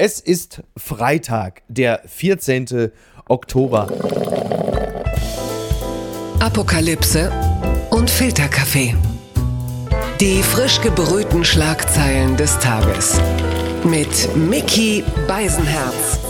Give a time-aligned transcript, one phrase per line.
[0.00, 2.92] Es ist Freitag, der 14.
[3.26, 3.88] Oktober.
[6.38, 7.32] Apokalypse
[7.90, 8.94] und Filterkaffee.
[10.20, 13.20] Die frisch gebrühten Schlagzeilen des Tages.
[13.82, 16.20] Mit Mickey Beisenherz.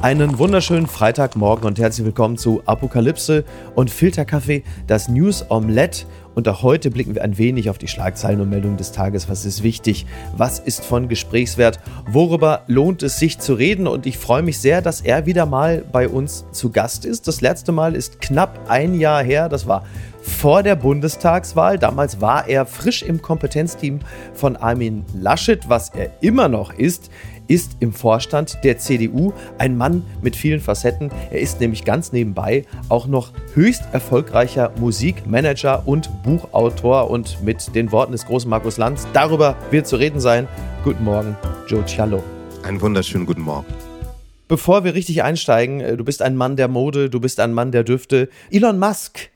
[0.00, 3.44] Einen wunderschönen Freitagmorgen und herzlich willkommen zu Apokalypse
[3.74, 6.06] und Filterkaffee, das News Omelette.
[6.36, 9.26] Und auch heute blicken wir ein wenig auf die Schlagzeilen und Meldungen des Tages.
[9.30, 10.04] Was ist wichtig?
[10.36, 11.80] Was ist von Gesprächswert?
[12.06, 13.86] Worüber lohnt es sich zu reden?
[13.86, 17.26] Und ich freue mich sehr, dass er wieder mal bei uns zu Gast ist.
[17.26, 19.48] Das letzte Mal ist knapp ein Jahr her.
[19.48, 19.86] Das war
[20.20, 21.78] vor der Bundestagswahl.
[21.78, 24.00] Damals war er frisch im Kompetenzteam
[24.34, 27.10] von Armin Laschet, was er immer noch ist
[27.48, 31.10] ist im Vorstand der CDU ein Mann mit vielen Facetten.
[31.30, 37.10] Er ist nämlich ganz nebenbei auch noch höchst erfolgreicher Musikmanager und Buchautor.
[37.10, 40.48] Und mit den Worten des großen Markus Lanz, darüber wird zu reden sein.
[40.84, 42.22] Guten Morgen, Joe Cialo.
[42.62, 43.66] Einen wunderschönen guten Morgen.
[44.48, 47.72] Bevor wir richtig einsteigen, äh, du bist ein Mann der Mode, du bist ein Mann
[47.72, 48.28] der Düfte.
[48.50, 49.30] Elon Musk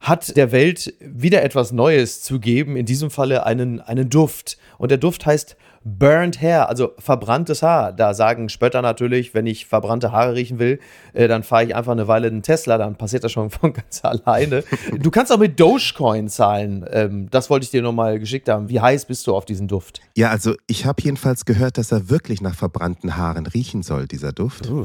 [0.00, 4.56] hat der Welt wieder etwas Neues zu geben, in diesem Falle einen, einen Duft.
[4.78, 5.56] Und der Duft heißt
[5.88, 7.92] Burned Hair, also verbranntes Haar.
[7.92, 10.80] Da sagen Spötter natürlich, wenn ich verbrannte Haare riechen will,
[11.12, 14.04] äh, dann fahre ich einfach eine Weile einen Tesla, dann passiert das schon von ganz
[14.04, 14.64] alleine.
[14.98, 16.84] Du kannst auch mit Dogecoin zahlen.
[16.90, 18.68] Ähm, das wollte ich dir nochmal geschickt haben.
[18.68, 20.00] Wie heiß bist du auf diesen Duft?
[20.16, 24.32] Ja, also ich habe jedenfalls gehört, dass er wirklich nach verbrannten Haaren riechen soll, dieser
[24.32, 24.68] Duft.
[24.68, 24.84] Uh.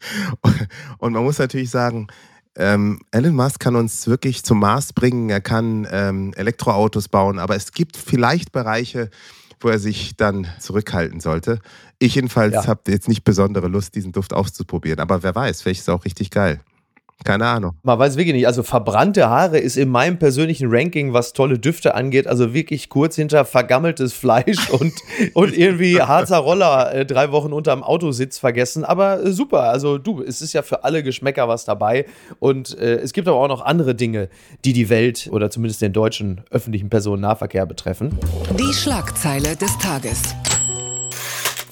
[0.98, 2.08] Und man muss natürlich sagen,
[2.56, 7.56] ähm, Elon Musk kann uns wirklich zum Mars bringen, er kann ähm, Elektroautos bauen, aber
[7.56, 9.10] es gibt vielleicht Bereiche,
[9.60, 11.58] wo er sich dann zurückhalten sollte.
[11.98, 12.66] Ich jedenfalls ja.
[12.66, 15.00] habe jetzt nicht besondere Lust, diesen Duft auszuprobieren.
[15.00, 16.60] Aber wer weiß, vielleicht ist es auch richtig geil.
[17.22, 17.72] Keine Ahnung.
[17.82, 18.46] Man weiß wirklich nicht.
[18.46, 23.16] Also verbrannte Haare ist in meinem persönlichen Ranking, was tolle Düfte angeht, also wirklich kurz
[23.16, 24.92] hinter vergammeltes Fleisch und,
[25.34, 28.84] und irgendwie Harzer Roller äh, drei Wochen unterm Autositz vergessen.
[28.84, 29.64] Aber äh, super.
[29.64, 32.06] Also du, es ist ja für alle Geschmäcker was dabei.
[32.40, 34.28] Und äh, es gibt aber auch noch andere Dinge,
[34.64, 38.18] die die Welt oder zumindest den deutschen öffentlichen Personennahverkehr betreffen.
[38.58, 40.34] Die Schlagzeile des Tages.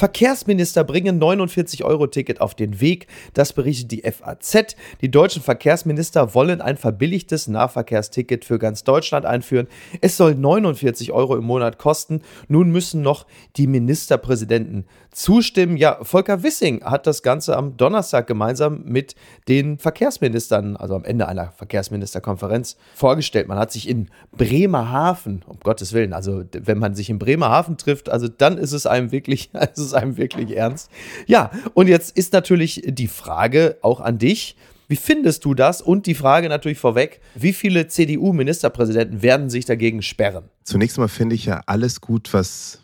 [0.02, 3.06] Verkehrsminister bringen 49-Euro-Ticket auf den Weg.
[3.34, 4.74] Das berichtet die FAZ.
[5.00, 9.68] Die deutschen Verkehrsminister wollen ein verbilligtes Nahverkehrsticket für ganz Deutschland einführen.
[10.00, 12.22] Es soll 49 Euro im Monat kosten.
[12.48, 15.76] Nun müssen noch die Ministerpräsidenten zustimmen.
[15.76, 19.14] Ja, Volker Wissing hat das Ganze am Donnerstag gemeinsam mit
[19.48, 23.46] den Verkehrsministern, also am Ende einer Verkehrsministerkonferenz, vorgestellt.
[23.46, 28.08] Man hat sich in Bremerhaven, um Gottes Willen, also wenn man sich in Bremerhaven trifft,
[28.08, 30.90] also dann ist es einem wirklich, also es einem wirklich ernst.
[31.26, 34.56] Ja, und jetzt ist natürlich die Frage auch an dich.
[34.88, 35.80] Wie findest du das?
[35.80, 40.44] Und die Frage natürlich vorweg, wie viele CDU-Ministerpräsidenten werden sich dagegen sperren?
[40.64, 42.82] Zunächst mal finde ich ja alles gut, was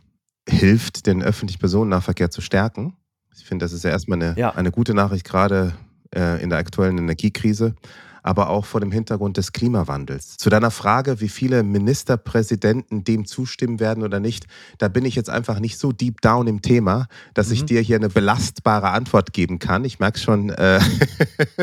[0.48, 2.96] hilft, den öffentlichen Personennahverkehr zu stärken.
[3.36, 4.54] Ich finde, das ist ja erstmal eine, ja.
[4.54, 5.74] eine gute Nachricht, gerade
[6.14, 7.74] äh, in der aktuellen Energiekrise
[8.28, 10.36] aber auch vor dem Hintergrund des Klimawandels.
[10.36, 14.44] Zu deiner Frage, wie viele Ministerpräsidenten dem zustimmen werden oder nicht,
[14.76, 17.54] da bin ich jetzt einfach nicht so deep down im Thema, dass mhm.
[17.54, 19.82] ich dir hier eine belastbare Antwort geben kann.
[19.86, 20.78] Ich merke schon, äh,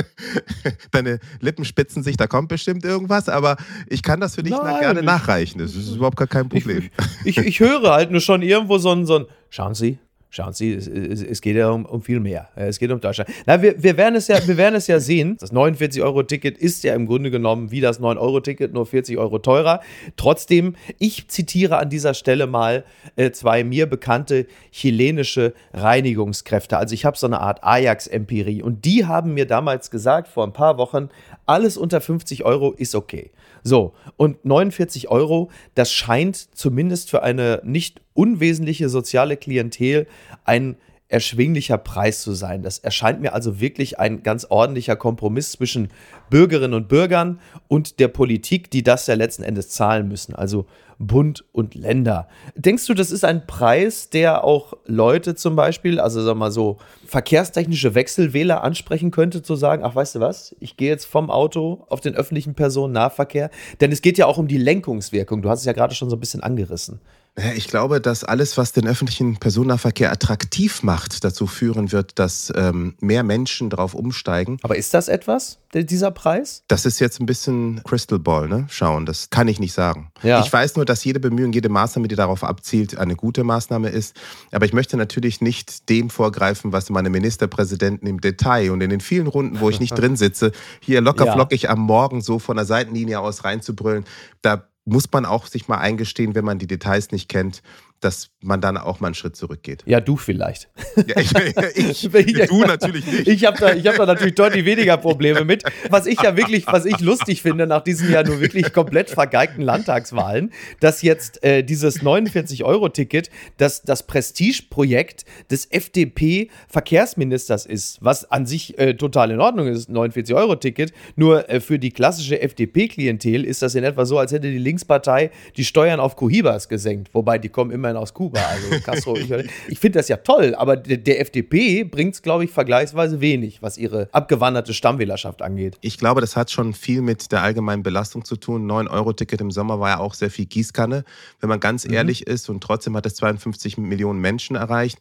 [0.91, 4.79] deine Lippen spitzen sich, da kommt bestimmt irgendwas, aber ich kann das für dich Nein,
[4.79, 5.59] gerne nachreichen.
[5.59, 6.89] Das ist überhaupt gar kein Problem.
[7.23, 9.25] Ich, ich, ich höre halt nur schon irgendwo so ein, so ein
[9.55, 9.99] Schauen Sie,
[10.35, 12.49] Schauen Sie, es, es, geht ja um, um, viel mehr.
[12.57, 13.29] Es geht um Deutschland.
[13.45, 15.37] Na, wir, wir, werden es ja, wir werden es ja sehen.
[15.39, 19.79] Das 49-Euro-Ticket ist ja im Grunde genommen wie das 9-Euro-Ticket, nur 40 Euro teurer.
[20.17, 22.83] Trotzdem, ich zitiere an dieser Stelle mal
[23.15, 26.77] äh, zwei mir bekannte chilenische Reinigungskräfte.
[26.77, 28.61] Also ich habe so eine Art Ajax-Empirie.
[28.61, 31.07] Und die haben mir damals gesagt, vor ein paar Wochen,
[31.45, 33.31] alles unter 50 Euro ist okay.
[33.63, 40.07] So, und 49 Euro, das scheint zumindest für eine nicht unwesentliche soziale Klientel
[40.43, 40.77] ein
[41.07, 42.63] erschwinglicher Preis zu sein.
[42.63, 45.89] Das erscheint mir also wirklich ein ganz ordentlicher Kompromiss zwischen
[46.31, 50.65] Bürgerinnen und Bürgern und der Politik, die das ja letzten Endes zahlen müssen, also
[50.97, 52.27] Bund und Länder.
[52.55, 56.77] Denkst du, das ist ein Preis, der auch Leute zum Beispiel, also sag mal so,
[57.05, 61.85] verkehrstechnische Wechselwähler ansprechen könnte, zu sagen, ach weißt du was, ich gehe jetzt vom Auto
[61.89, 63.51] auf den öffentlichen Personennahverkehr?
[63.81, 65.41] Denn es geht ja auch um die Lenkungswirkung.
[65.41, 66.99] Du hast es ja gerade schon so ein bisschen angerissen.
[67.37, 72.95] Ich glaube, dass alles, was den öffentlichen Personennahverkehr attraktiv macht, dazu führen wird, dass ähm,
[73.01, 74.57] mehr Menschen darauf umsteigen.
[74.63, 76.63] Aber ist das etwas, dieser Preis?
[76.69, 78.67] Das ist jetzt ein bisschen Crystal Ball, ne?
[78.69, 80.11] Schauen, das kann ich nicht sagen.
[80.23, 80.39] Ja.
[80.39, 84.15] Ich weiß nur, dass jede Bemühung, jede Maßnahme, die darauf abzielt, eine gute Maßnahme ist.
[84.53, 89.01] Aber ich möchte natürlich nicht dem vorgreifen, was meine Ministerpräsidenten im Detail und in den
[89.01, 91.71] vielen Runden, wo ich nicht drin sitze, hier locker flockig ja.
[91.71, 94.05] am Morgen so von der Seitenlinie aus reinzubrüllen.
[94.41, 97.61] Da muss man auch sich mal eingestehen, wenn man die Details nicht kennt,
[98.05, 99.83] dass man dann auch mal einen Schritt zurückgeht.
[99.87, 100.69] Ja, du vielleicht.
[100.95, 101.33] Ja, ich,
[102.13, 103.27] ich, du natürlich nicht.
[103.27, 105.63] Ich habe da, hab da natürlich deutlich weniger Probleme mit.
[105.89, 109.63] Was ich ja wirklich, was ich lustig finde nach diesen ja nur wirklich komplett vergeigten
[109.63, 118.77] Landtagswahlen, dass jetzt äh, dieses 49-Euro-Ticket das, das Prestigeprojekt des FDP-Verkehrsministers ist, was an sich
[118.77, 120.93] äh, total in Ordnung ist, 49-Euro-Ticket.
[121.15, 125.31] Nur äh, für die klassische FDP-Klientel ist das in etwa so, als hätte die Linkspartei
[125.57, 127.09] die Steuern auf Cohibas gesenkt.
[127.13, 128.39] Wobei die kommen immerhin aus Kuba.
[128.39, 129.31] Also Castro, ich,
[129.67, 133.61] ich finde das ja toll, aber der, der FDP bringt es, glaube ich, vergleichsweise wenig,
[133.61, 135.77] was ihre abgewanderte Stammwählerschaft angeht.
[135.81, 138.69] Ich glaube, das hat schon viel mit der allgemeinen Belastung zu tun.
[138.69, 141.03] 9-Euro-Ticket im Sommer war ja auch sehr viel Gießkanne,
[141.39, 141.93] wenn man ganz mhm.
[141.93, 142.49] ehrlich ist.
[142.49, 144.99] Und trotzdem hat es 52 Millionen Menschen erreicht.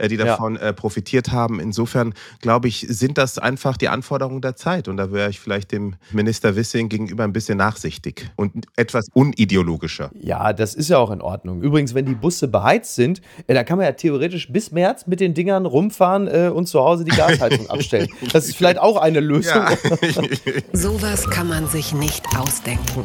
[0.00, 0.68] Äh, die davon ja.
[0.68, 1.60] Äh, profitiert haben.
[1.60, 4.88] Insofern, glaube ich, sind das einfach die Anforderungen der Zeit.
[4.88, 10.10] Und da wäre ich vielleicht dem Minister Wissing gegenüber ein bisschen nachsichtig und etwas unideologischer.
[10.14, 11.62] Ja, das ist ja auch in Ordnung.
[11.62, 15.20] Übrigens, wenn die Busse beheizt sind, äh, dann kann man ja theoretisch bis März mit
[15.20, 18.08] den Dingern rumfahren äh, und zu Hause die Gasheizung abstellen.
[18.32, 19.62] Das ist vielleicht auch eine Lösung.
[19.62, 19.76] Ja.
[20.72, 23.04] Sowas kann man sich nicht ausdenken.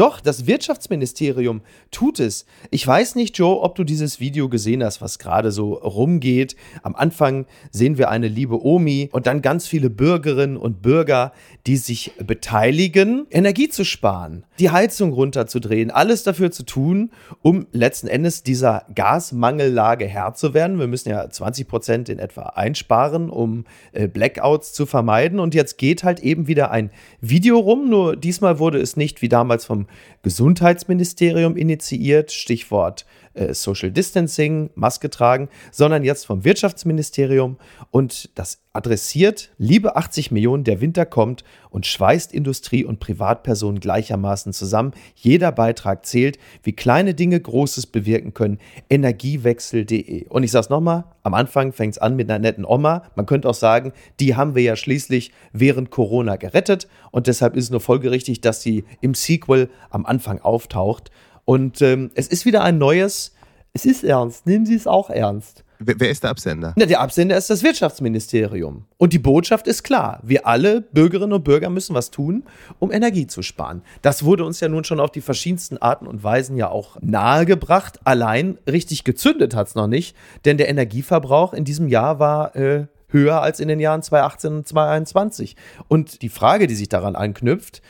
[0.00, 1.60] Doch, das Wirtschaftsministerium
[1.90, 2.46] tut es.
[2.70, 6.56] Ich weiß nicht, Joe, ob du dieses Video gesehen hast, was gerade so rumgeht.
[6.82, 11.32] Am Anfang sehen wir eine liebe Omi und dann ganz viele Bürgerinnen und Bürger,
[11.66, 17.10] die sich beteiligen, Energie zu sparen, die Heizung runterzudrehen, alles dafür zu tun,
[17.42, 20.78] um letzten Endes dieser Gasmangellage Herr zu werden.
[20.78, 25.40] Wir müssen ja 20 Prozent in etwa einsparen, um äh, Blackouts zu vermeiden.
[25.40, 29.28] Und jetzt geht halt eben wieder ein Video rum, nur diesmal wurde es nicht wie
[29.28, 29.88] damals vom
[30.22, 37.56] Gesundheitsministerium initiiert, Stichwort äh, Social Distancing, Maske tragen, sondern jetzt vom Wirtschaftsministerium
[37.90, 44.52] und das adressiert, liebe 80 Millionen, der Winter kommt und schweißt Industrie und Privatpersonen gleichermaßen
[44.52, 44.92] zusammen.
[45.16, 48.58] Jeder Beitrag zählt, wie kleine Dinge Großes bewirken können.
[48.88, 50.28] Energiewechsel.de.
[50.28, 53.02] Und ich sage es nochmal, am Anfang fängt es an mit einer netten Oma.
[53.16, 57.64] Man könnte auch sagen, die haben wir ja schließlich während Corona gerettet und deshalb ist
[57.64, 61.10] es nur folgerichtig, dass sie im Sequel am Anfang auftaucht.
[61.50, 63.34] Und ähm, es ist wieder ein neues,
[63.72, 65.64] es ist ernst, nehmen Sie es auch ernst.
[65.80, 66.74] Wer, ist der Absender?
[66.76, 68.84] Na, der Absender ist das Wirtschaftsministerium.
[68.98, 70.20] Und die Botschaft ist klar.
[70.22, 72.44] Wir alle Bürgerinnen und Bürger müssen was tun,
[72.78, 73.82] um Energie zu sparen.
[74.00, 77.98] Das wurde uns ja nun schon auf die verschiedensten Arten und Weisen ja auch nahegebracht.
[78.04, 80.14] Allein richtig gezündet hat es noch nicht,
[80.44, 84.68] denn der Energieverbrauch in diesem Jahr war äh, höher als in den Jahren 2018 und
[84.68, 85.56] 2021.
[85.88, 87.82] Und die Frage, die sich daran anknüpft,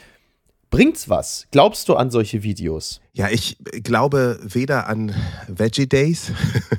[0.70, 1.48] Bringt's was?
[1.50, 3.00] Glaubst du an solche Videos?
[3.12, 5.14] Ja, ich glaube weder an
[5.48, 6.30] Veggie Days,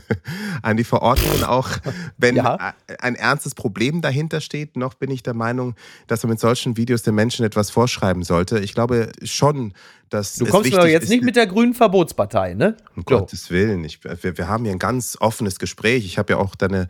[0.61, 1.69] an die Verordnungen auch,
[2.17, 2.73] wenn ja.
[2.99, 5.75] ein ernstes Problem dahinter steht, noch bin ich der Meinung,
[6.07, 8.59] dass man mit solchen Videos den Menschen etwas vorschreiben sollte.
[8.59, 9.73] Ich glaube schon,
[10.11, 10.35] dass.
[10.35, 12.77] Du kommst mir jetzt nicht mit der grünen Verbotspartei, ne?
[12.95, 13.17] Um so.
[13.17, 13.83] Gottes Willen.
[13.83, 16.05] Ich, wir, wir haben hier ein ganz offenes Gespräch.
[16.05, 16.87] Ich habe ja auch deine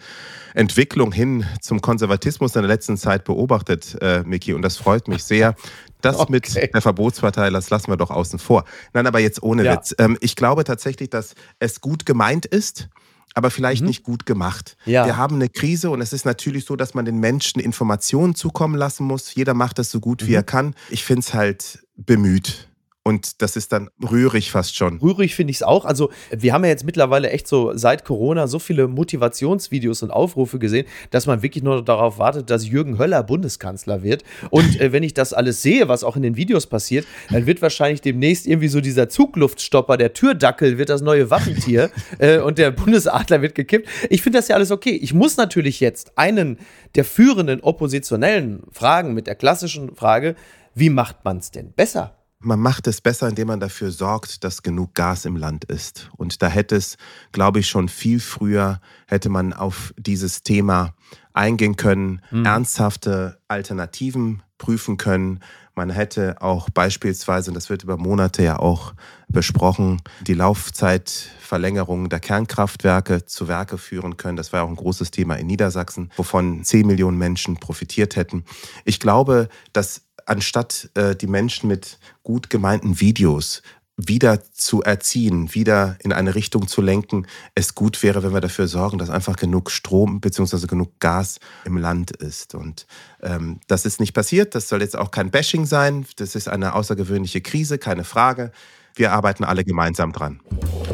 [0.54, 5.24] Entwicklung hin zum Konservatismus in der letzten Zeit beobachtet, äh, Miki, und das freut mich
[5.24, 5.56] sehr.
[6.02, 6.32] Das okay.
[6.32, 8.66] mit der Verbotspartei, das lassen wir doch außen vor.
[8.94, 9.74] Nein, aber jetzt ohne ja.
[9.74, 9.94] Witz.
[9.98, 12.90] Ähm, ich glaube tatsächlich, dass es gut gemeint ist
[13.34, 13.88] aber vielleicht mhm.
[13.88, 14.78] nicht gut gemacht.
[14.86, 15.06] Ja.
[15.06, 18.76] Wir haben eine Krise und es ist natürlich so, dass man den Menschen Informationen zukommen
[18.76, 19.34] lassen muss.
[19.34, 20.28] Jeder macht das so gut, mhm.
[20.28, 20.76] wie er kann.
[20.90, 22.68] Ich finde es halt bemüht.
[23.04, 25.00] Und das ist dann rührig fast schon.
[25.00, 25.86] Rührig finde ich es auch.
[25.86, 30.60] Also, wir haben ja jetzt mittlerweile echt so seit Corona so viele Motivationsvideos und Aufrufe
[30.60, 34.24] gesehen, dass man wirklich nur darauf wartet, dass Jürgen Höller Bundeskanzler wird.
[34.52, 37.64] Und äh, wenn ich das alles sehe, was auch in den Videos passiert, dann wird
[37.64, 41.90] wahrscheinlich demnächst irgendwie so dieser Zugluftstopper, der Türdackel wird das neue Waffentier
[42.20, 43.90] äh, und der Bundesadler wird gekippt.
[44.12, 44.92] Ich finde das ja alles okay.
[44.92, 46.60] Ich muss natürlich jetzt einen
[46.94, 50.36] der führenden Oppositionellen fragen mit der klassischen Frage,
[50.76, 52.21] wie macht man es denn besser?
[52.42, 56.10] Man macht es besser, indem man dafür sorgt, dass genug Gas im Land ist.
[56.18, 56.98] Und da hätte es,
[57.32, 60.94] glaube ich, schon viel früher, hätte man auf dieses Thema
[61.34, 62.46] eingehen können, mhm.
[62.46, 65.40] ernsthafte Alternativen prüfen können.
[65.74, 68.94] Man hätte auch beispielsweise, und das wird über Monate ja auch
[69.30, 74.36] besprochen, die Laufzeitverlängerung der Kernkraftwerke zu Werke führen können.
[74.36, 78.44] Das war auch ein großes Thema in Niedersachsen, wovon 10 Millionen Menschen profitiert hätten.
[78.84, 83.62] Ich glaube, dass anstatt äh, die Menschen mit gut gemeinten Videos
[83.98, 88.68] wieder zu erziehen, wieder in eine Richtung zu lenken, es gut wäre, wenn wir dafür
[88.68, 90.66] sorgen, dass einfach genug Strom bzw.
[90.68, 92.56] genug Gas im Land ist.
[92.56, 92.88] Und
[93.22, 94.56] ähm, das ist nicht passiert.
[94.56, 96.06] Das soll jetzt auch kein Bashing sein.
[96.16, 98.54] Das ist eine außergewöhnliche Krise, keine Frage.
[98.96, 100.40] Wir arbeiten alle gemeinsam dran.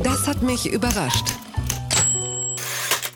[0.03, 1.27] Das hat mich überrascht.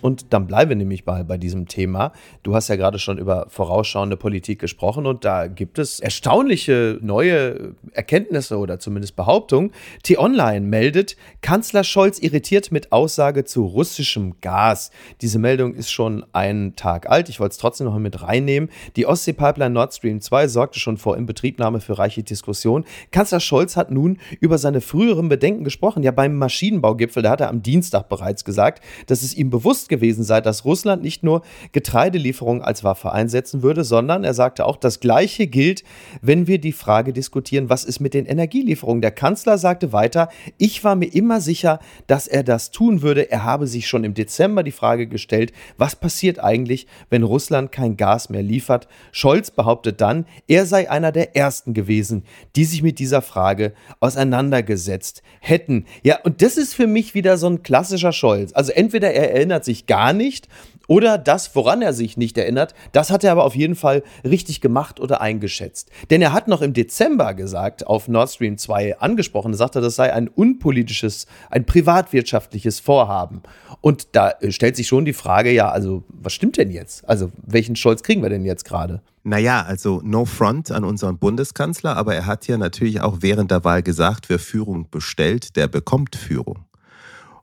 [0.01, 2.11] Und dann bleiben wir nämlich bei, bei diesem Thema.
[2.43, 7.75] Du hast ja gerade schon über vorausschauende Politik gesprochen und da gibt es erstaunliche neue
[7.93, 9.71] Erkenntnisse oder zumindest Behauptungen.
[10.03, 14.91] T-Online meldet, Kanzler Scholz irritiert mit Aussage zu russischem Gas.
[15.21, 17.29] Diese Meldung ist schon einen Tag alt.
[17.29, 18.69] Ich wollte es trotzdem noch mit reinnehmen.
[18.95, 22.85] Die Ostsee-Pipeline Nord Stream 2 sorgte schon vor Inbetriebnahme für reiche Diskussion.
[23.11, 26.03] Kanzler Scholz hat nun über seine früheren Bedenken gesprochen.
[26.03, 30.23] Ja, beim Maschinenbaugipfel, da hat er am Dienstag bereits gesagt, dass es ihm bewusst gewesen
[30.23, 31.43] sei, dass Russland nicht nur
[31.73, 35.83] Getreidelieferungen als Waffe einsetzen würde, sondern er sagte auch, das Gleiche gilt,
[36.21, 39.01] wenn wir die Frage diskutieren, was ist mit den Energielieferungen.
[39.01, 43.29] Der Kanzler sagte weiter, ich war mir immer sicher, dass er das tun würde.
[43.29, 47.97] Er habe sich schon im Dezember die Frage gestellt, was passiert eigentlich, wenn Russland kein
[47.97, 48.87] Gas mehr liefert.
[49.11, 52.23] Scholz behauptet dann, er sei einer der Ersten gewesen,
[52.55, 55.85] die sich mit dieser Frage auseinandergesetzt hätten.
[56.03, 58.53] Ja, und das ist für mich wieder so ein klassischer Scholz.
[58.53, 60.47] Also entweder er erinnert sich gar nicht
[60.91, 64.59] oder das, woran er sich nicht erinnert, das hat er aber auf jeden Fall richtig
[64.59, 65.89] gemacht oder eingeschätzt.
[66.09, 70.11] Denn er hat noch im Dezember gesagt, auf Nord Stream 2 angesprochen, sagte, das sei
[70.11, 73.41] ein unpolitisches, ein privatwirtschaftliches Vorhaben.
[73.79, 77.07] Und da äh, stellt sich schon die Frage, ja, also was stimmt denn jetzt?
[77.07, 79.01] Also welchen Scholz kriegen wir denn jetzt gerade?
[79.23, 83.63] Naja, also no front an unseren Bundeskanzler, aber er hat ja natürlich auch während der
[83.63, 86.65] Wahl gesagt, wer Führung bestellt, der bekommt Führung.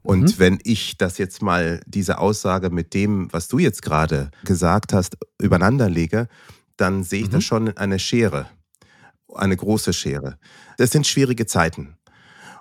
[0.09, 0.39] Und mhm.
[0.39, 5.19] wenn ich das jetzt mal, diese Aussage mit dem, was du jetzt gerade gesagt hast,
[5.39, 6.29] übereinander lege,
[6.79, 7.33] dann sehe ich mhm.
[7.33, 8.47] da schon eine Schere,
[9.35, 10.39] eine große Schere.
[10.79, 11.99] Das sind schwierige Zeiten.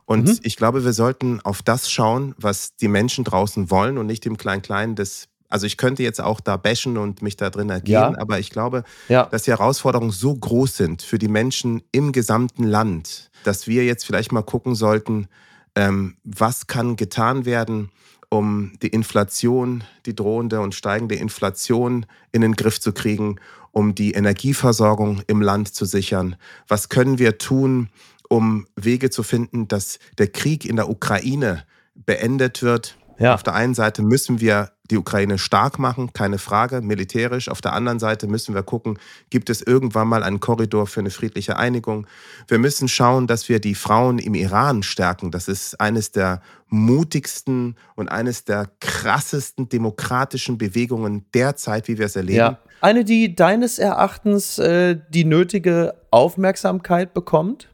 [0.04, 0.40] Und mhm.
[0.44, 4.36] ich glaube, wir sollten auf das schauen, was die Menschen draußen wollen und nicht im
[4.36, 8.18] Klein-Klein des also ich könnte jetzt auch da bashen und mich da drin ergehen, ja.
[8.18, 9.28] aber ich glaube, ja.
[9.28, 14.06] dass die Herausforderungen so groß sind für die Menschen im gesamten Land, dass wir jetzt
[14.06, 15.30] vielleicht mal gucken sollten,
[15.78, 17.92] ähm, was kann getan werden,
[18.30, 23.36] um die Inflation, die drohende und steigende Inflation in den Griff zu kriegen,
[23.72, 26.36] um die Energieversorgung im Land zu sichern?
[26.68, 27.90] Was können wir tun,
[28.28, 32.98] um Wege zu finden, dass der Krieg in der Ukraine beendet wird?
[33.20, 33.34] Ja.
[33.34, 37.50] Auf der einen Seite müssen wir die Ukraine stark machen, keine Frage, militärisch.
[37.50, 41.10] Auf der anderen Seite müssen wir gucken, gibt es irgendwann mal einen Korridor für eine
[41.10, 42.08] friedliche Einigung.
[42.48, 45.32] Wir müssen schauen, dass wir die Frauen im Iran stärken.
[45.32, 52.16] Das ist eines der mutigsten und eines der krassesten demokratischen Bewegungen derzeit, wie wir es
[52.16, 52.38] erleben.
[52.38, 52.60] Ja.
[52.80, 57.70] Eine, die deines Erachtens äh, die nötige Aufmerksamkeit bekommt?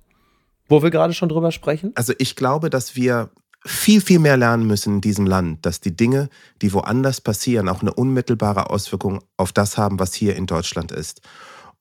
[0.69, 1.91] Wo wir gerade schon drüber sprechen?
[1.95, 3.29] Also ich glaube, dass wir
[3.65, 6.29] viel, viel mehr lernen müssen in diesem Land, dass die Dinge,
[6.61, 11.21] die woanders passieren, auch eine unmittelbare Auswirkung auf das haben, was hier in Deutschland ist.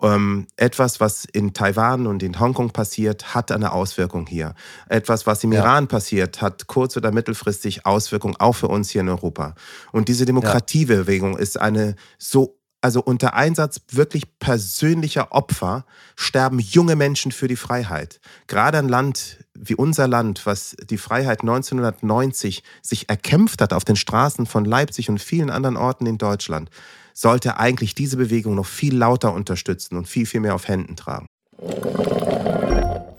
[0.00, 4.54] Ähm, etwas, was in Taiwan und in Hongkong passiert, hat eine Auswirkung hier.
[4.88, 5.60] Etwas, was im ja.
[5.60, 9.54] Iran passiert, hat kurz- oder mittelfristig Auswirkungen auch für uns hier in Europa.
[9.92, 11.38] Und diese Demokratiebewegung ja.
[11.38, 15.86] ist eine so also unter Einsatz wirklich persönlicher Opfer
[16.16, 18.20] sterben junge Menschen für die Freiheit.
[18.48, 23.96] Gerade ein Land wie unser Land, was die Freiheit 1990 sich erkämpft hat auf den
[23.96, 26.70] Straßen von Leipzig und vielen anderen Orten in Deutschland,
[27.14, 31.26] sollte eigentlich diese Bewegung noch viel lauter unterstützen und viel, viel mehr auf Händen tragen.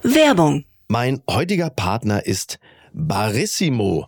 [0.01, 0.65] Werbung.
[0.89, 2.60] Mein heutiger Partner ist
[2.91, 4.08] Barissimo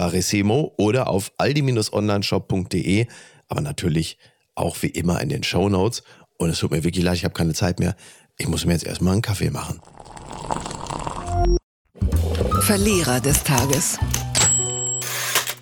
[0.00, 3.06] Barissimo oder auf aldi-onlineshop.de,
[3.48, 4.16] aber natürlich
[4.54, 6.02] auch wie immer in den Show Notes.
[6.38, 7.94] Und es tut mir wirklich leid, ich habe keine Zeit mehr.
[8.38, 9.78] Ich muss mir jetzt erstmal einen Kaffee machen.
[12.62, 13.98] Verlierer des Tages.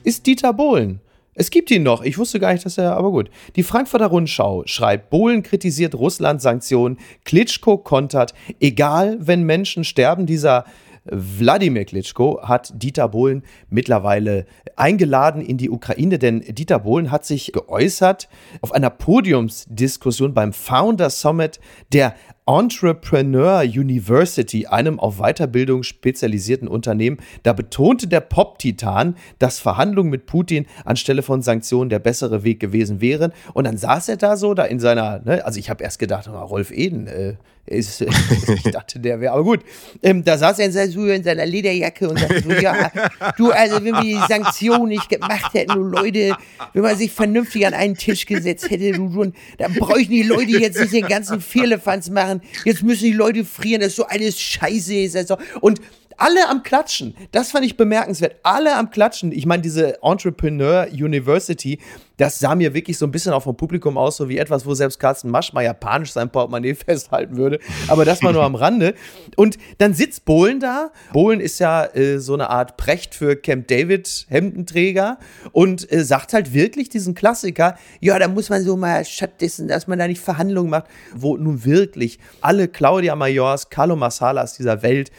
[0.05, 1.01] ist Dieter Bohlen.
[1.35, 2.03] Es gibt ihn noch.
[2.03, 3.31] Ich wusste gar nicht, dass er, aber gut.
[3.57, 10.65] Die Frankfurter Rundschau schreibt, Bohlen kritisiert Russland Sanktionen, Klitschko kontert, egal wenn Menschen sterben, dieser
[11.11, 14.47] Wladimir Klitschko hat Dieter Bohlen mittlerweile
[14.77, 18.29] eingeladen in die Ukraine, denn Dieter Bohlen hat sich geäußert
[18.61, 21.61] auf einer Podiumsdiskussion beim Founder Summit
[21.93, 22.15] der
[22.49, 27.19] Entrepreneur University, einem auf Weiterbildung spezialisierten Unternehmen.
[27.43, 33.03] Da betonte der Pop-Titan, dass Verhandlungen mit Putin anstelle von Sanktionen der bessere Weg gewesen
[33.03, 33.33] wären.
[33.53, 36.27] Und dann saß er da so, da in seiner, ne, also ich habe erst gedacht,
[36.27, 37.35] Rolf Eden, äh,
[37.69, 38.01] ist,
[38.65, 39.61] ich dachte, der wäre, aber gut.
[40.03, 42.91] Ähm, da saß er in seiner, in seiner Lederjacke und sagte so, ja,
[43.37, 46.37] du, also wenn wir die Sanktionen nicht gemacht hätten, du Leute,
[46.73, 50.51] wenn man sich vernünftig an einen Tisch gesetzt hätte, du, du dann bräuchten die Leute
[50.53, 54.41] jetzt nicht den ganzen Vierlefanz machen, jetzt müssen die Leute frieren, das ist so alles
[54.41, 54.95] Scheiße.
[54.95, 55.33] Ist.
[55.61, 55.81] Und
[56.19, 57.15] alle am Klatschen.
[57.33, 58.37] Das fand ich bemerkenswert.
[58.43, 59.33] Alle am Klatschen.
[59.33, 61.79] Ich meine, diese Entrepreneur University,
[62.17, 64.75] das sah mir wirklich so ein bisschen auch vom Publikum aus, so wie etwas, wo
[64.75, 67.61] selbst Carsten Masch mal japanisch sein Portemonnaie festhalten würde.
[67.87, 68.95] Aber das war nur am Rande.
[69.37, 70.91] Und dann sitzt Bohlen da.
[71.13, 75.19] Bohlen ist ja äh, so eine Art Precht für Camp David Hemdenträger
[75.53, 79.87] und äh, sagt halt wirklich diesen Klassiker, ja, da muss man so mal stattdessen, dass
[79.87, 85.13] man da nicht Verhandlungen macht, wo nun wirklich alle Claudia Majors, Carlo Massalas dieser Welt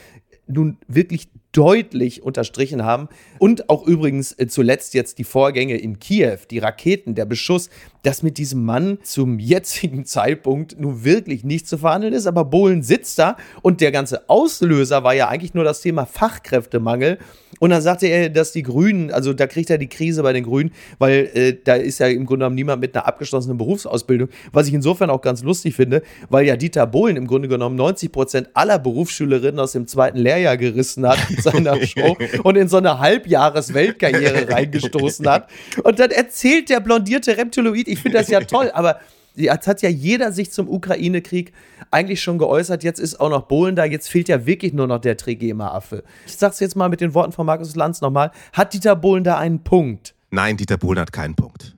[0.50, 3.10] nun wirklich deutlich unterstrichen haben.
[3.40, 7.70] Und auch übrigens äh, zuletzt jetzt die Vorgänge in Kiew, die Raketen, der Beschuss,
[8.04, 12.28] dass mit diesem Mann zum jetzigen Zeitpunkt nun wirklich nicht zu verhandeln ist.
[12.28, 17.18] Aber Bohlen sitzt da und der ganze Auslöser war ja eigentlich nur das Thema Fachkräftemangel.
[17.60, 20.44] Und dann sagte er, dass die Grünen, also da kriegt er die Krise bei den
[20.44, 24.68] Grünen, weil äh, da ist ja im Grunde genommen niemand mit einer abgeschlossenen Berufsausbildung, was
[24.68, 28.50] ich insofern auch ganz lustig finde, weil ja Dieter Bohlen im Grunde genommen 90 Prozent
[28.54, 33.00] aller Berufsschülerinnen aus dem zweiten Lehrjahr gerissen hat mit seiner Show und in so eine
[33.00, 35.50] Halbjahres-Weltkarriere reingestoßen hat.
[35.84, 39.00] Und dann erzählt der blondierte Reptiloid, ich finde das ja toll, aber
[39.36, 41.54] jetzt hat ja jeder sich zum Ukraine-Krieg
[41.92, 42.84] eigentlich schon geäußert.
[42.84, 43.86] Jetzt ist auch noch Bohlen da.
[43.86, 46.04] Jetzt fehlt ja wirklich nur noch der Trigema-Affe.
[46.26, 48.32] Ich sag's jetzt mal mit den Worten von Markus Lanz nochmal.
[48.54, 50.14] Hat Dieter Bohlen da einen Punkt?
[50.32, 51.76] Nein, Dieter Bohlen hat keinen Punkt.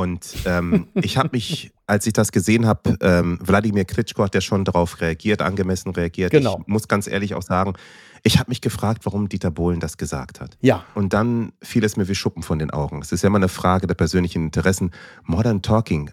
[0.00, 4.40] Und ähm, ich habe mich, als ich das gesehen habe, ähm, Wladimir Klitschko hat ja
[4.40, 6.30] schon darauf reagiert, angemessen reagiert.
[6.30, 6.60] Genau.
[6.62, 7.74] Ich muss ganz ehrlich auch sagen,
[8.22, 10.56] ich habe mich gefragt, warum Dieter Bohlen das gesagt hat.
[10.62, 10.84] Ja.
[10.94, 13.02] Und dann fiel es mir wie Schuppen von den Augen.
[13.02, 14.90] Es ist ja immer eine Frage der persönlichen Interessen.
[15.24, 16.10] Modern Talking,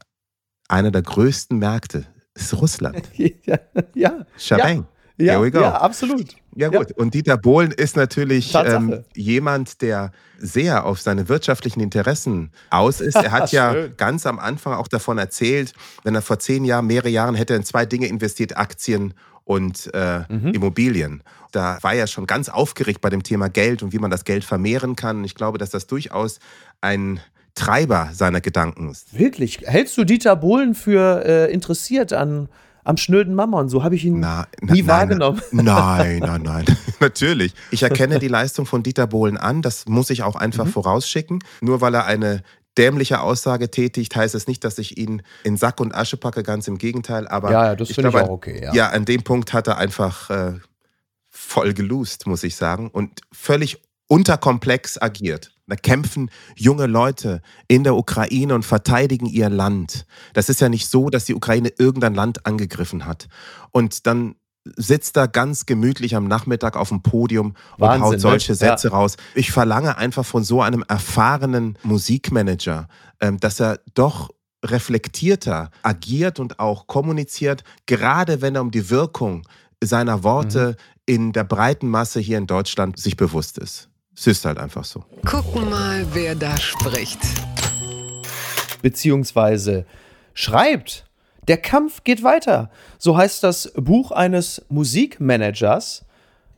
[0.67, 3.09] einer der größten Märkte ist Russland.
[3.15, 3.57] ja.
[3.95, 4.25] ja.
[4.37, 4.85] Shebang.
[5.17, 5.61] Ja, Here we go.
[5.61, 6.35] ja, absolut.
[6.57, 6.89] Ja, gut.
[6.89, 6.95] Ja.
[6.95, 13.15] Und Dieter Bohlen ist natürlich ähm, jemand, der sehr auf seine wirtschaftlichen Interessen aus ist.
[13.15, 17.09] Er hat ja ganz am Anfang auch davon erzählt, wenn er vor zehn Jahren, mehrere
[17.09, 20.53] Jahren hätte er in zwei Dinge investiert, Aktien und äh, mhm.
[20.53, 21.21] Immobilien.
[21.51, 24.43] Da war er schon ganz aufgeregt bei dem Thema Geld und wie man das Geld
[24.43, 25.17] vermehren kann.
[25.17, 26.39] Und ich glaube, dass das durchaus
[26.81, 27.19] ein
[27.53, 29.17] Treiber seiner Gedanken ist.
[29.17, 29.61] Wirklich?
[29.63, 32.49] Hältst du Dieter Bohlen für äh, interessiert an
[32.87, 33.67] am schnöden Mammon.
[33.69, 35.41] So habe ich ihn na, na, nie nein, wahrgenommen.
[35.51, 36.65] Nein, nein, nein.
[36.99, 37.53] Natürlich.
[37.69, 39.61] Ich erkenne die Leistung von Dieter Bohlen an.
[39.61, 40.69] Das muss ich auch einfach mhm.
[40.69, 41.43] vorausschicken.
[41.61, 42.43] Nur weil er eine
[42.77, 46.43] dämliche Aussage tätigt, heißt es nicht, dass ich ihn in Sack und Asche packe.
[46.43, 47.27] Ganz im Gegenteil.
[47.27, 48.61] Aber ja, das finde ich auch okay.
[48.63, 48.73] Ja.
[48.73, 50.53] ja, an dem Punkt hat er einfach äh,
[51.29, 52.89] voll geloost, muss ich sagen.
[52.89, 55.51] Und völlig unterkomplex agiert.
[55.67, 60.05] Da kämpfen junge Leute in der Ukraine und verteidigen ihr Land.
[60.33, 63.27] Das ist ja nicht so, dass die Ukraine irgendein Land angegriffen hat.
[63.71, 64.35] Und dann
[64.75, 68.19] sitzt da ganz gemütlich am Nachmittag auf dem Podium und Wahnsinn, haut ne?
[68.19, 68.57] solche ne?
[68.57, 68.93] Sätze ja.
[68.93, 69.17] raus.
[69.35, 72.87] Ich verlange einfach von so einem erfahrenen Musikmanager,
[73.21, 74.29] ähm, dass er doch
[74.63, 79.47] reflektierter agiert und auch kommuniziert, gerade wenn er um die Wirkung
[79.83, 80.75] seiner Worte mhm.
[81.05, 83.89] in der breiten Masse hier in Deutschland sich bewusst ist.
[84.19, 85.03] Es ist halt einfach so.
[85.25, 87.19] Gucken mal, wer da spricht.
[88.81, 89.85] Beziehungsweise
[90.33, 91.05] schreibt.
[91.47, 92.71] Der Kampf geht weiter.
[92.97, 96.03] So heißt das Buch eines Musikmanagers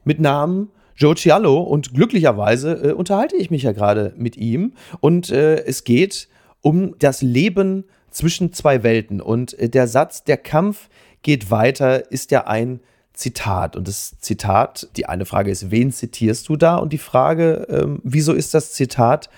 [0.05, 5.29] mit Namen Joe Cialo und glücklicherweise äh, unterhalte ich mich ja gerade mit ihm und
[5.29, 6.29] äh, es geht
[6.61, 10.89] um das Leben zwischen zwei Welten und äh, der Satz, der Kampf
[11.23, 12.79] geht weiter, ist ja ein
[13.19, 13.75] Zitat.
[13.75, 16.77] Und das Zitat, die eine Frage ist, wen zitierst du da?
[16.77, 19.29] Und die Frage, ähm, wieso ist das Zitat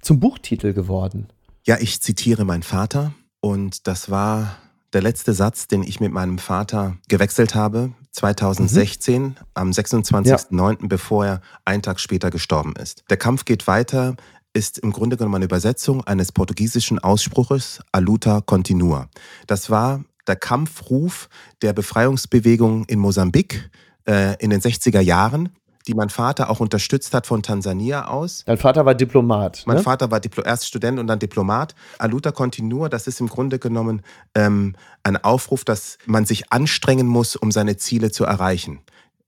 [0.00, 1.28] zum Buchtitel geworden?
[1.64, 4.56] Ja, ich zitiere meinen Vater und das war
[4.92, 9.34] der letzte Satz, den ich mit meinem Vater gewechselt habe, 2016, mhm.
[9.54, 10.86] am 26.09., ja.
[10.88, 13.02] bevor er einen Tag später gestorben ist.
[13.10, 14.14] Der Kampf geht weiter
[14.56, 19.08] ist im Grunde genommen eine Übersetzung eines portugiesischen Ausspruches A luta continua.
[19.48, 21.28] Das war der Kampfruf
[21.62, 23.70] der Befreiungsbewegung in Mosambik
[24.08, 25.50] äh, in den 60er Jahren.
[25.86, 28.42] die mein Vater auch unterstützt hat von Tansania aus.
[28.46, 29.64] Dein Vater war Diplomat.
[29.66, 29.82] Mein ne?
[29.82, 31.74] Vater war Diplo erst Student und dann Diplomat.
[31.98, 34.00] Aluta Continua, das ist im Grunde genommen
[34.34, 38.80] ähm, ein Aufruf, dass man sich anstrengen muss, um seine Ziele zu erreichen.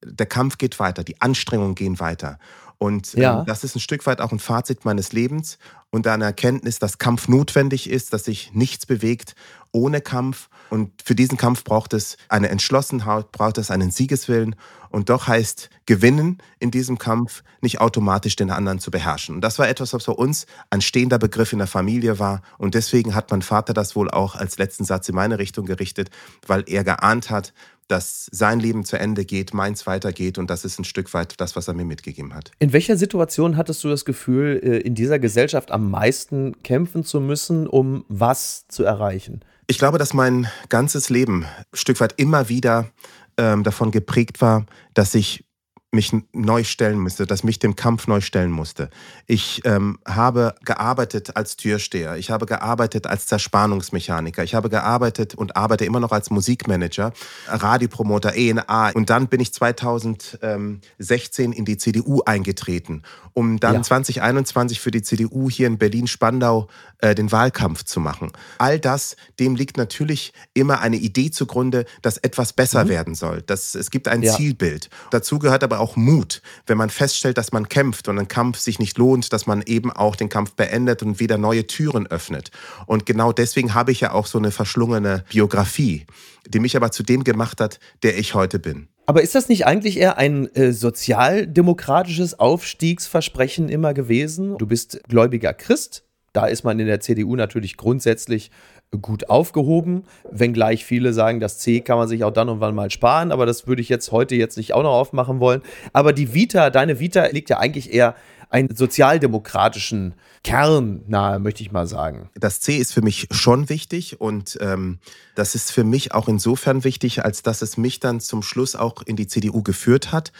[0.02, 2.38] Der Kampf geht weiter, die Anstrengungen gehen weiter.
[2.78, 3.44] Und ähm, ja.
[3.44, 5.58] das ist ein Stück weit auch ein Fazit meines Lebens
[5.90, 9.34] und eine Erkenntnis, dass Kampf notwendig ist, dass sich nichts bewegt
[9.76, 10.48] ohne Kampf.
[10.70, 14.56] Und für diesen Kampf braucht es eine Entschlossenheit, braucht es einen Siegeswillen.
[14.88, 19.36] Und doch heißt gewinnen in diesem Kampf nicht automatisch den anderen zu beherrschen.
[19.36, 22.40] Und das war etwas, was für uns ein stehender Begriff in der Familie war.
[22.56, 26.10] Und deswegen hat mein Vater das wohl auch als letzten Satz in meine Richtung gerichtet,
[26.46, 27.52] weil er geahnt hat,
[27.88, 31.54] dass sein Leben zu Ende geht, meins weitergeht und das ist ein Stück weit das,
[31.54, 32.50] was er mir mitgegeben hat.
[32.58, 37.20] In welcher Situation hattest du das Gefühl, äh, in dieser Gesellschaft am meisten kämpfen zu
[37.20, 39.40] müssen, um was zu erreichen?
[39.68, 42.90] Ich glaube, dass mein ganzes Leben ein Stück weit immer wieder
[43.36, 45.45] ähm, davon geprägt war, dass ich
[45.92, 48.90] mich neu stellen musste, dass mich dem Kampf neu stellen musste.
[49.26, 55.56] Ich ähm, habe gearbeitet als Türsteher, ich habe gearbeitet als Zerspannungsmechaniker, ich habe gearbeitet und
[55.56, 57.12] arbeite immer noch als Musikmanager,
[57.46, 63.82] Radiopromoter, ENA und dann bin ich 2016 in die CDU eingetreten, um dann ja.
[63.82, 66.68] 2021 für die CDU hier in Berlin-Spandau
[66.98, 68.32] äh, den Wahlkampf zu machen.
[68.58, 72.88] All das, dem liegt natürlich immer eine Idee zugrunde, dass etwas besser mhm.
[72.88, 73.42] werden soll.
[73.42, 74.34] Dass, es gibt ein ja.
[74.34, 74.90] Zielbild.
[75.10, 78.78] Dazu gehört aber auch Mut, wenn man feststellt, dass man kämpft und ein Kampf sich
[78.78, 82.50] nicht lohnt, dass man eben auch den Kampf beendet und wieder neue Türen öffnet.
[82.86, 86.06] Und genau deswegen habe ich ja auch so eine verschlungene Biografie,
[86.48, 88.88] die mich aber zu dem gemacht hat, der ich heute bin.
[89.06, 94.58] Aber ist das nicht eigentlich eher ein äh, sozialdemokratisches Aufstiegsversprechen immer gewesen?
[94.58, 98.50] Du bist gläubiger Christ, da ist man in der CDU natürlich grundsätzlich
[98.90, 102.90] gut aufgehoben, wenngleich viele sagen, das C kann man sich auch dann und wann mal
[102.90, 105.62] sparen, aber das würde ich jetzt heute jetzt nicht auch noch aufmachen wollen.
[105.92, 108.14] Aber die Vita, deine Vita liegt ja eigentlich eher
[108.48, 112.30] einen sozialdemokratischen Kern nahe, möchte ich mal sagen.
[112.34, 114.98] Das C ist für mich schon wichtig und ähm,
[115.34, 119.02] das ist für mich auch insofern wichtig, als dass es mich dann zum Schluss auch
[119.04, 120.32] in die CDU geführt hat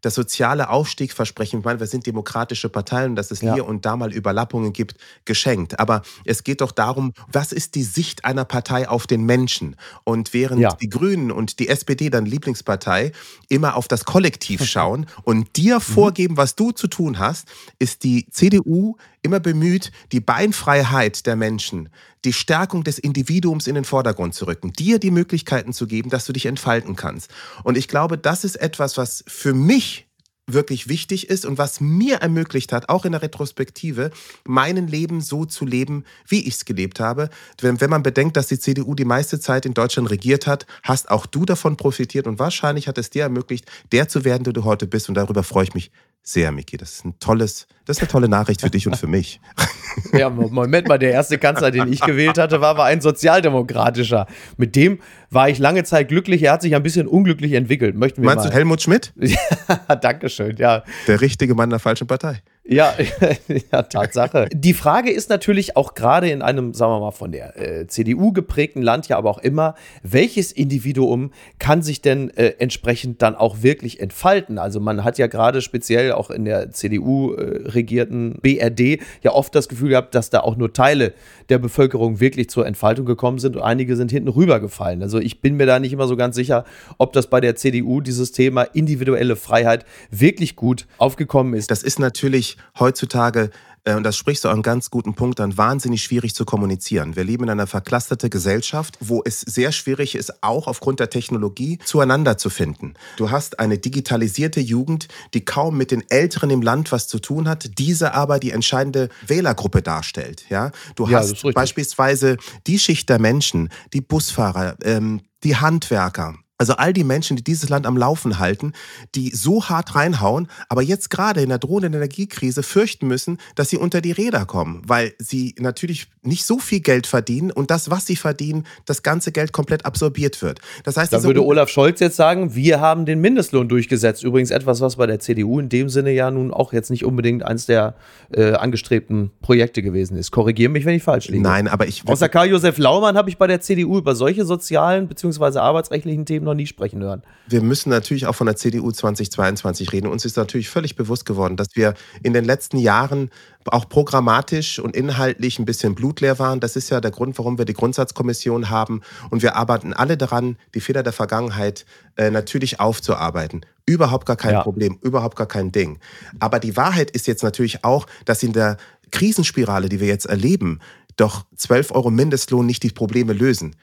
[0.00, 3.54] das soziale Aufstiegsversprechen, ich meine, wir sind demokratische Parteien, dass es ja.
[3.54, 5.78] hier und da mal Überlappungen gibt, geschenkt.
[5.80, 9.76] Aber es geht doch darum, was ist die Sicht einer Partei auf den Menschen?
[10.04, 10.74] Und während ja.
[10.74, 13.12] die Grünen und die SPD, dann Lieblingspartei,
[13.48, 18.26] immer auf das Kollektiv schauen und dir vorgeben, was du zu tun hast, ist die
[18.30, 21.88] CDU immer bemüht, die Beinfreiheit der Menschen,
[22.24, 26.26] die Stärkung des Individuums in den Vordergrund zu rücken, dir die Möglichkeiten zu geben, dass
[26.26, 27.30] du dich entfalten kannst.
[27.64, 30.08] Und ich glaube, das ist etwas, was für mich
[30.48, 34.10] wirklich wichtig ist und was mir ermöglicht hat, auch in der Retrospektive,
[34.46, 37.28] mein Leben so zu leben, wie ich es gelebt habe.
[37.60, 41.10] Wenn, wenn man bedenkt, dass die CDU die meiste Zeit in Deutschland regiert hat, hast
[41.10, 44.64] auch du davon profitiert und wahrscheinlich hat es dir ermöglicht, der zu werden, der du
[44.64, 45.08] heute bist.
[45.08, 45.90] Und darüber freue ich mich
[46.28, 46.76] sehr, Miki.
[46.76, 49.40] Das ist ein tolles, das ist eine tolle Nachricht für dich und für mich.
[50.12, 54.26] Ja, Moment mal, der erste Kanzler, den ich gewählt hatte, war aber ein sozialdemokratischer.
[54.56, 56.44] Mit dem war ich lange Zeit glücklich.
[56.44, 57.96] Er hat sich ein bisschen unglücklich entwickelt.
[57.96, 58.50] Möchten wir Meinst mal.
[58.50, 59.12] du Helmut Schmidt?
[59.18, 60.84] Ja, Dankeschön, ja.
[61.08, 62.42] Der richtige Mann der falschen Partei.
[62.70, 62.94] Ja,
[63.72, 64.46] ja, Tatsache.
[64.52, 68.32] Die Frage ist natürlich auch gerade in einem, sagen wir mal, von der äh, CDU
[68.32, 73.62] geprägten Land ja aber auch immer, welches Individuum kann sich denn äh, entsprechend dann auch
[73.62, 74.58] wirklich entfalten?
[74.58, 79.54] Also man hat ja gerade speziell auch in der CDU äh, regierten BRD ja oft
[79.54, 81.14] das Gefühl gehabt, dass da auch nur Teile
[81.48, 85.02] der Bevölkerung wirklich zur Entfaltung gekommen sind und einige sind hinten rübergefallen.
[85.02, 86.66] Also ich bin mir da nicht immer so ganz sicher,
[86.98, 91.70] ob das bei der CDU dieses Thema individuelle Freiheit wirklich gut aufgekommen ist.
[91.70, 93.50] Das ist natürlich heutzutage,
[93.88, 97.16] äh, und das sprichst du einen ganz guten Punkt an, wahnsinnig schwierig zu kommunizieren.
[97.16, 101.78] Wir leben in einer verklusterte Gesellschaft, wo es sehr schwierig ist, auch aufgrund der Technologie
[101.84, 102.94] zueinander zu finden.
[103.16, 107.48] Du hast eine digitalisierte Jugend, die kaum mit den Älteren im Land was zu tun
[107.48, 110.44] hat, diese aber die entscheidende Wählergruppe darstellt.
[110.48, 110.70] Ja?
[110.94, 116.92] Du ja, hast beispielsweise die Schicht der Menschen, die Busfahrer, ähm, die Handwerker, also all
[116.92, 118.72] die Menschen, die dieses Land am Laufen halten,
[119.14, 123.78] die so hart reinhauen, aber jetzt gerade in der drohenden Energiekrise fürchten müssen, dass sie
[123.78, 128.06] unter die Räder kommen, weil sie natürlich nicht so viel Geld verdienen und das, was
[128.06, 130.60] sie verdienen, das ganze Geld komplett absorbiert wird.
[130.82, 134.24] Das heißt, da würde Olaf Scholz jetzt sagen, wir haben den Mindestlohn durchgesetzt.
[134.24, 137.44] Übrigens etwas, was bei der CDU in dem Sinne ja nun auch jetzt nicht unbedingt
[137.44, 137.94] eins der
[138.32, 140.32] äh, angestrebten Projekte gewesen ist.
[140.32, 141.42] Korrigiere mich, wenn ich falsch liege.
[141.42, 142.02] Nein, aber ich.
[142.06, 145.58] Außer Karl-Josef Laumann habe ich bei der CDU über solche sozialen bzw.
[145.58, 147.22] arbeitsrechtlichen Themen noch nie sprechen hören.
[147.46, 150.08] Wir müssen natürlich auch von der CDU 2022 reden.
[150.08, 153.30] Uns ist natürlich völlig bewusst geworden, dass wir in den letzten Jahren
[153.66, 156.60] auch programmatisch und inhaltlich ein bisschen blutleer waren.
[156.60, 159.02] Das ist ja der Grund, warum wir die Grundsatzkommission haben.
[159.30, 161.84] Und wir arbeiten alle daran, die Fehler der Vergangenheit
[162.16, 163.64] äh, natürlich aufzuarbeiten.
[163.86, 164.62] Überhaupt gar kein ja.
[164.62, 165.98] Problem, überhaupt gar kein Ding.
[166.40, 168.76] Aber die Wahrheit ist jetzt natürlich auch, dass in der
[169.10, 170.80] Krisenspirale, die wir jetzt erleben,
[171.16, 173.74] doch 12 Euro Mindestlohn nicht die Probleme lösen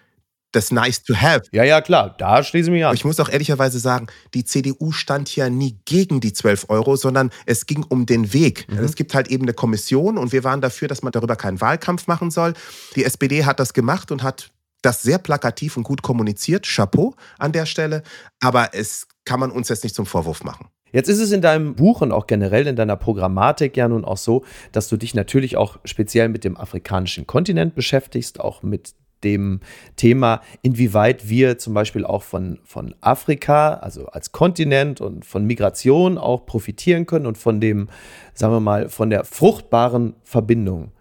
[0.55, 1.43] das Nice to Have.
[1.51, 2.95] Ja, ja, klar, da schließe ich mich an.
[2.95, 7.31] Ich muss auch ehrlicherweise sagen, die CDU stand ja nie gegen die 12 Euro, sondern
[7.45, 8.67] es ging um den Weg.
[8.69, 8.79] Mhm.
[8.79, 12.07] Es gibt halt eben eine Kommission und wir waren dafür, dass man darüber keinen Wahlkampf
[12.07, 12.53] machen soll.
[12.95, 16.65] Die SPD hat das gemacht und hat das sehr plakativ und gut kommuniziert.
[16.67, 18.03] Chapeau an der Stelle.
[18.39, 20.67] Aber es kann man uns jetzt nicht zum Vorwurf machen.
[20.91, 24.17] Jetzt ist es in deinem Buch und auch generell in deiner Programmatik ja nun auch
[24.17, 28.93] so, dass du dich natürlich auch speziell mit dem afrikanischen Kontinent beschäftigst, auch mit
[29.25, 29.59] dem
[29.97, 36.17] Thema, inwieweit wir zum Beispiel auch von, von Afrika, also als Kontinent und von Migration
[36.17, 37.89] auch profitieren können und von dem,
[38.33, 40.91] sagen wir mal, von der fruchtbaren Verbindung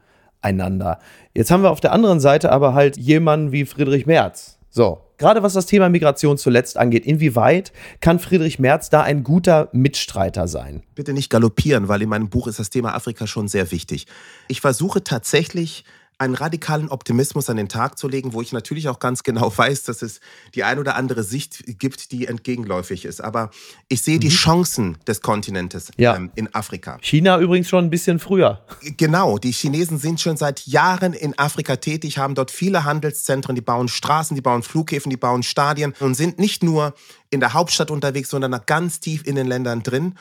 [0.40, 0.98] einander.
[1.34, 4.58] Jetzt haben wir auf der anderen Seite aber halt jemanden wie Friedrich Merz.
[4.76, 9.68] So, gerade was das Thema Migration zuletzt angeht, inwieweit kann Friedrich Merz da ein guter
[9.72, 10.82] Mitstreiter sein?
[10.96, 14.06] Bitte nicht galoppieren, weil in meinem Buch ist das Thema Afrika schon sehr wichtig.
[14.48, 15.84] Ich versuche tatsächlich
[16.18, 19.84] einen radikalen Optimismus an den Tag zu legen, wo ich natürlich auch ganz genau weiß,
[19.84, 20.20] dass es
[20.54, 23.20] die ein oder andere Sicht gibt, die entgegenläufig ist.
[23.20, 23.50] Aber
[23.88, 24.20] ich sehe mhm.
[24.20, 26.16] die Chancen des Kontinentes ja.
[26.16, 26.98] ähm, in Afrika.
[27.00, 28.64] China übrigens schon ein bisschen früher.
[28.96, 33.60] Genau, die Chinesen sind schon seit Jahren in Afrika tätig, haben dort viele Handelszentren, die
[33.60, 36.94] bauen Straßen, die bauen Flughäfen, die bauen Stadien und sind nicht nur
[37.30, 40.14] in der Hauptstadt unterwegs, sondern ganz tief in den Ländern drin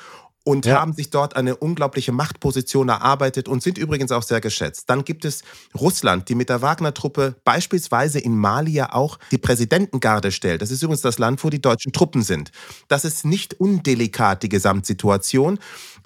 [0.44, 0.80] und ja.
[0.80, 4.90] haben sich dort eine unglaubliche Machtposition erarbeitet und sind übrigens auch sehr geschätzt.
[4.90, 5.44] Dann gibt es
[5.80, 10.62] Russland, die mit der Wagner-Truppe beispielsweise in Mali ja auch die Präsidentengarde stellt.
[10.62, 12.52] Das ist übrigens das Land, wo die deutschen Truppen sind.
[12.90, 15.60] Das ist nicht undelikat, die Gesamtsituation.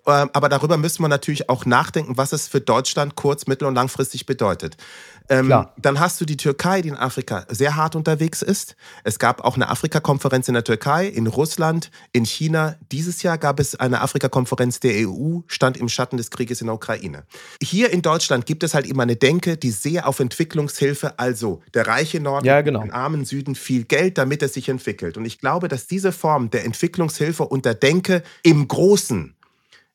[0.06, 3.76] Ähm, aber darüber müssen wir natürlich auch nachdenken, was es für Deutschland kurz-, mittel- und
[3.76, 4.78] langfristig bedeutet.
[5.30, 8.76] Ähm, dann hast du die Türkei, die in Afrika sehr hart unterwegs ist.
[9.04, 12.76] Es gab auch eine Afrika-Konferenz in der Türkei, in Russland, in China.
[12.92, 16.76] Dieses Jahr gab es eine Afrika-Konferenz der EU, stand im Schatten des Krieges in der
[16.76, 17.24] Ukraine.
[17.62, 21.88] Hier in Deutschland gibt es halt immer eine Denke, die sehr auf Entwicklungshilfe, also der
[21.88, 22.82] reiche Norden, ja, genau.
[22.82, 25.18] den armen Süden viel Geld, damit es sich entwickelt.
[25.18, 29.36] Und ich glaube, dass diese Form der Entwicklungshilfe und der Denke im Großen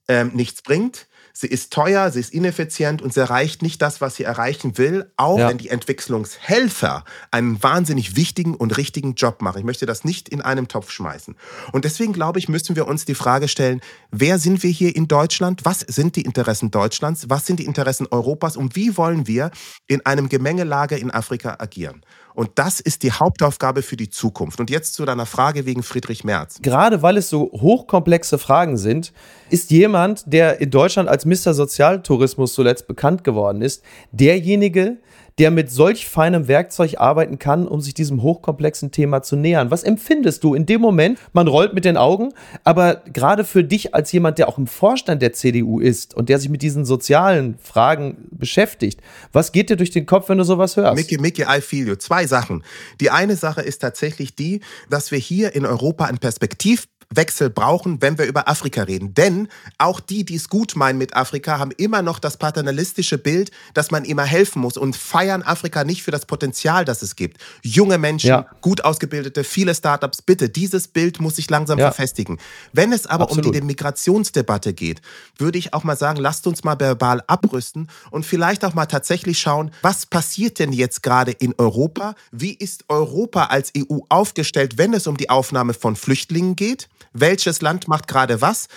[0.09, 4.17] ähm, nichts bringt sie ist teuer, sie ist ineffizient und sie erreicht nicht das, was
[4.17, 5.49] sie erreichen will, auch ja.
[5.49, 9.59] wenn die Entwicklungshelfer einen wahnsinnig wichtigen und richtigen Job machen.
[9.59, 11.37] Ich möchte das nicht in einem Topf schmeißen.
[11.73, 15.09] Und deswegen glaube ich, müssen wir uns die Frage stellen, wer sind wir hier in
[15.09, 15.65] Deutschland?
[15.65, 17.29] Was sind die Interessen Deutschlands?
[17.29, 18.57] Was sind die Interessen Europas?
[18.57, 19.51] Und wie wollen wir
[19.87, 22.03] in einem Gemengelage in Afrika agieren?
[22.35, 24.61] Und das ist die Hauptaufgabe für die Zukunft.
[24.61, 26.59] Und jetzt zu deiner Frage wegen Friedrich Merz.
[26.63, 29.13] Gerade weil es so hochkomplexe Fragen sind,
[29.51, 31.55] ist jemand, der in Deutschland als Mr.
[31.55, 33.83] Sozialtourismus zuletzt bekannt geworden ist,
[34.13, 34.99] derjenige,
[35.39, 39.71] der mit solch feinem Werkzeug arbeiten kann, um sich diesem hochkomplexen Thema zu nähern.
[39.71, 41.19] Was empfindest du in dem Moment?
[41.33, 42.33] Man rollt mit den Augen,
[42.65, 46.39] aber gerade für dich als jemand, der auch im Vorstand der CDU ist und der
[46.39, 49.01] sich mit diesen sozialen Fragen beschäftigt,
[49.33, 50.97] was geht dir durch den Kopf, wenn du sowas hörst?
[50.97, 51.97] Mickey, Mickey, I feel you.
[51.97, 52.63] Zwei Sachen.
[53.01, 58.01] Die eine Sache ist tatsächlich die, dass wir hier in Europa ein Perspektiv Wechsel brauchen,
[58.03, 59.15] wenn wir über Afrika reden.
[59.15, 59.49] Denn
[59.79, 63.91] auch die, die es gut meinen mit Afrika, haben immer noch das paternalistische Bild, dass
[63.91, 67.39] man immer helfen muss und feiern Afrika nicht für das Potenzial, das es gibt.
[67.63, 68.47] Junge Menschen, ja.
[68.61, 70.23] gut ausgebildete, viele Startups.
[70.23, 71.87] Bitte, dieses Bild muss sich langsam ja.
[71.87, 72.39] verfestigen.
[72.73, 73.47] Wenn es aber Absolut.
[73.47, 75.01] um die Migrationsdebatte geht,
[75.39, 79.39] würde ich auch mal sagen, lasst uns mal verbal abrüsten und vielleicht auch mal tatsächlich
[79.39, 82.15] schauen, was passiert denn jetzt gerade in Europa?
[82.31, 86.89] Wie ist Europa als EU aufgestellt, wenn es um die Aufnahme von Flüchtlingen geht?
[87.13, 88.69] Welches Land macht gerade was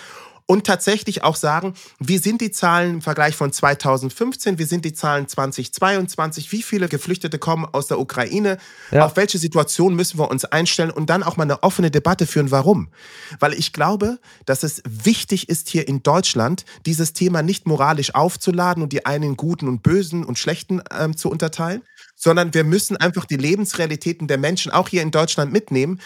[0.46, 4.92] und tatsächlich auch sagen, wie sind die Zahlen im Vergleich von 2015, wie sind die
[4.92, 8.58] Zahlen 2022, wie viele Geflüchtete kommen aus der Ukraine,
[8.92, 9.04] ja.
[9.04, 12.52] auf welche Situation müssen wir uns einstellen und dann auch mal eine offene Debatte führen,
[12.52, 12.88] warum.
[13.40, 18.82] Weil ich glaube, dass es wichtig ist, hier in Deutschland dieses Thema nicht moralisch aufzuladen
[18.82, 21.82] und die einen in guten und bösen und schlechten ähm, zu unterteilen,
[22.14, 26.00] sondern wir müssen einfach die Lebensrealitäten der Menschen auch hier in Deutschland mitnehmen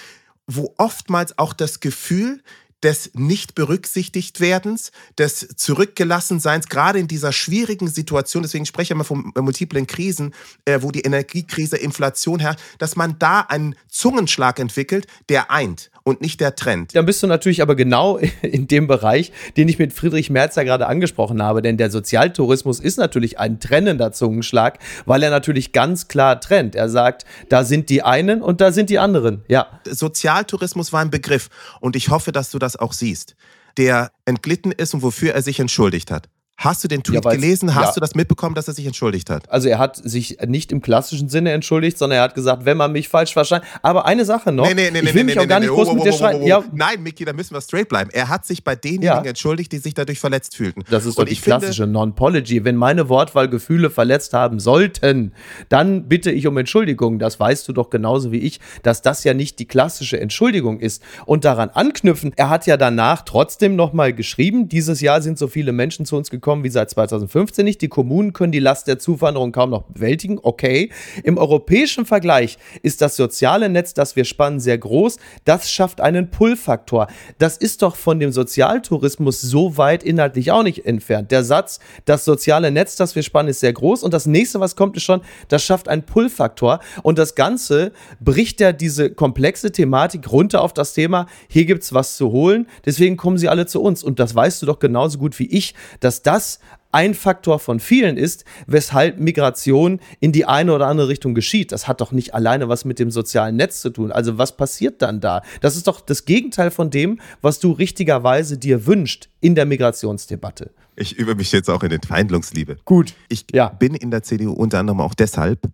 [0.57, 2.43] wo oftmals auch das Gefühl
[2.83, 9.05] des nicht berücksichtigt werdens, des Zurückgelassenseins, gerade in dieser schwierigen Situation, deswegen spreche ich immer
[9.05, 10.35] von multiplen Krisen,
[10.65, 15.91] äh, wo die Energiekrise, Inflation herrscht, dass man da einen Zungenschlag entwickelt, der eint.
[16.11, 16.95] Und nicht der Trend.
[16.95, 20.65] Dann bist du natürlich aber genau in dem Bereich, den ich mit Friedrich Merz ja
[20.65, 26.09] gerade angesprochen habe, denn der Sozialtourismus ist natürlich ein trennender Zungenschlag, weil er natürlich ganz
[26.09, 26.75] klar trennt.
[26.75, 29.45] Er sagt, da sind die einen und da sind die anderen.
[29.49, 29.81] Ja.
[29.89, 31.49] Sozialtourismus war ein Begriff
[31.81, 33.37] und ich hoffe, dass du das auch siehst,
[33.77, 36.29] der entglitten ist und wofür er sich entschuldigt hat.
[36.61, 37.75] Hast du den Tweet ja, gelesen?
[37.75, 37.93] Hast ja.
[37.95, 39.51] du das mitbekommen, dass er sich entschuldigt hat?
[39.51, 42.93] Also er hat sich nicht im klassischen Sinne entschuldigt, sondern er hat gesagt, wenn man
[42.93, 43.67] mich falsch verstanden.
[43.81, 44.67] Aber eine Sache noch.
[44.67, 46.13] Nee, nee, nee, ich will nee, mich nee, auch gar nicht groß oh, mit dir
[46.13, 46.43] streiten.
[46.43, 46.63] Ja.
[46.71, 48.11] Nein, Miki, da müssen wir straight bleiben.
[48.13, 50.85] Er hat sich bei denjenigen entschuldigt, die sich dadurch verletzt fühlten.
[50.91, 52.63] Das ist doch Und die klassische Non-Pology.
[52.63, 55.33] Wenn meine Wortwahl Gefühle verletzt haben sollten,
[55.71, 57.19] dann bitte ich um Entschuldigung.
[57.19, 61.03] Das weißt du doch genauso wie ich, dass das ja nicht die klassische Entschuldigung ist.
[61.25, 65.73] Und daran anknüpfen, er hat ja danach trotzdem nochmal geschrieben, dieses Jahr sind so viele
[65.73, 67.81] Menschen zu uns gekommen, bekommen wie seit 2015 nicht.
[67.81, 70.41] Die Kommunen können die Last der Zuwanderung kaum noch bewältigen.
[70.43, 70.91] Okay.
[71.23, 75.19] Im europäischen Vergleich ist das soziale Netz, das wir spannen, sehr groß.
[75.45, 77.07] Das schafft einen Pull-Faktor.
[77.39, 81.31] Das ist doch von dem Sozialtourismus so weit inhaltlich auch nicht entfernt.
[81.31, 84.03] Der Satz, das soziale Netz, das wir spannen, ist sehr groß.
[84.03, 86.81] Und das nächste, was kommt, ist schon, das schafft einen Pull-Faktor.
[87.05, 91.95] Und das Ganze bricht ja diese komplexe Thematik runter auf das Thema, hier gibt es
[91.95, 92.67] was zu holen.
[92.85, 94.03] Deswegen kommen sie alle zu uns.
[94.03, 96.59] Und das weißt du doch genauso gut wie ich, dass das das
[96.91, 101.71] ein Faktor von vielen ist, weshalb Migration in die eine oder andere Richtung geschieht.
[101.71, 104.11] Das hat doch nicht alleine was mit dem sozialen Netz zu tun.
[104.11, 105.43] Also was passiert dann da?
[105.61, 110.73] Das ist doch das Gegenteil von dem, was du richtigerweise dir wünscht in der Migrationsdebatte.
[110.97, 112.79] Ich übe mich jetzt auch in den Verhandlungsliebe.
[112.85, 113.15] Gut.
[113.29, 113.69] Ich ja.
[113.69, 115.69] bin in der CDU unter anderem auch deshalb,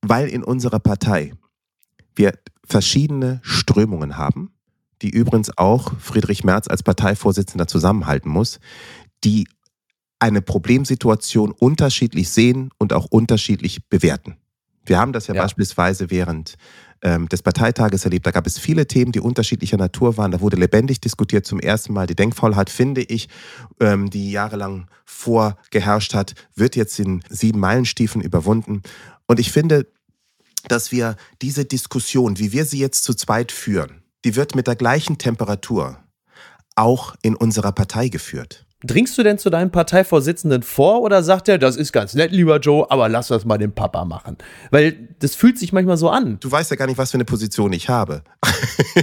[0.00, 1.32] weil in unserer Partei
[2.14, 2.32] wir
[2.64, 4.52] verschiedene Strömungen haben,
[5.02, 8.60] die übrigens auch Friedrich Merz als Parteivorsitzender zusammenhalten muss,
[9.24, 9.46] die
[10.24, 14.38] eine Problemsituation unterschiedlich sehen und auch unterschiedlich bewerten.
[14.86, 15.42] Wir haben das ja, ja.
[15.42, 16.54] beispielsweise während
[17.02, 18.26] ähm, des Parteitages erlebt.
[18.26, 20.30] Da gab es viele Themen, die unterschiedlicher Natur waren.
[20.30, 22.06] Da wurde lebendig diskutiert zum ersten Mal.
[22.06, 23.28] Die Denkfaulheit, finde ich,
[23.80, 28.82] ähm, die jahrelang vorgeherrscht hat, wird jetzt in sieben Meilenstiefeln überwunden.
[29.26, 29.86] Und ich finde,
[30.68, 34.76] dass wir diese Diskussion, wie wir sie jetzt zu zweit führen, die wird mit der
[34.76, 35.98] gleichen Temperatur
[36.76, 38.63] auch in unserer Partei geführt.
[38.86, 42.58] Dringst du denn zu deinem Parteivorsitzenden vor oder sagt er, das ist ganz nett, lieber
[42.58, 44.36] Joe, aber lass das mal dem Papa machen?
[44.70, 46.38] Weil das fühlt sich manchmal so an.
[46.40, 48.22] Du weißt ja gar nicht, was für eine Position ich habe.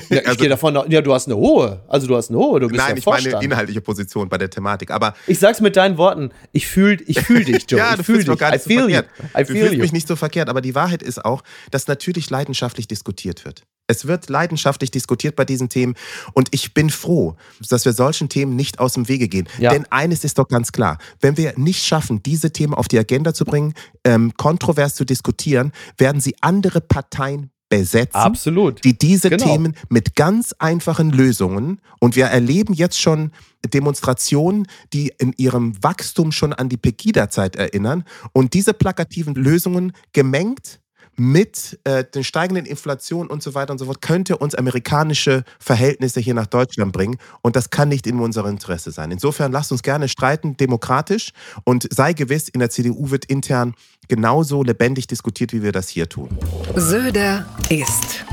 [0.09, 1.81] Ja, ich also, gehe davon, ja, du hast eine hohe.
[1.87, 4.51] Also du hast eine hohe, du bist Nein, ja ich meine inhaltliche Position bei der
[4.51, 4.91] Thematik.
[4.91, 7.79] Aber ich sag's mit deinen Worten, ich fühle ich fühl dich, Joe.
[7.79, 9.07] ja, du fühlst mich gar nicht so verkehrt.
[9.35, 11.41] du fühlst mich nicht so verkehrt, aber die Wahrheit ist auch,
[11.71, 13.63] dass natürlich leidenschaftlich diskutiert wird.
[13.91, 15.95] Es wird leidenschaftlich diskutiert bei diesen Themen
[16.33, 17.35] und ich bin froh,
[17.69, 19.47] dass wir solchen Themen nicht aus dem Wege gehen.
[19.59, 19.71] Ja.
[19.71, 23.33] Denn eines ist doch ganz klar, wenn wir nicht schaffen, diese Themen auf die Agenda
[23.33, 23.73] zu bringen,
[24.05, 28.83] ähm, kontrovers zu diskutieren, werden sie andere Parteien besetzen, Absolut.
[28.83, 29.45] die diese genau.
[29.45, 33.31] Themen mit ganz einfachen Lösungen und wir erleben jetzt schon
[33.65, 40.81] Demonstrationen, die in ihrem Wachstum schon an die Pegida-Zeit erinnern und diese plakativen Lösungen gemengt
[41.21, 46.19] mit äh, den steigenden Inflationen und so weiter und so fort, könnte uns amerikanische Verhältnisse
[46.19, 47.17] hier nach Deutschland bringen.
[47.43, 49.11] Und das kann nicht in unserem Interesse sein.
[49.11, 51.31] Insofern lasst uns gerne streiten, demokratisch.
[51.63, 53.75] Und sei gewiss, in der CDU wird intern
[54.07, 56.35] genauso lebendig diskutiert, wie wir das hier tun.
[56.75, 58.25] Söder ist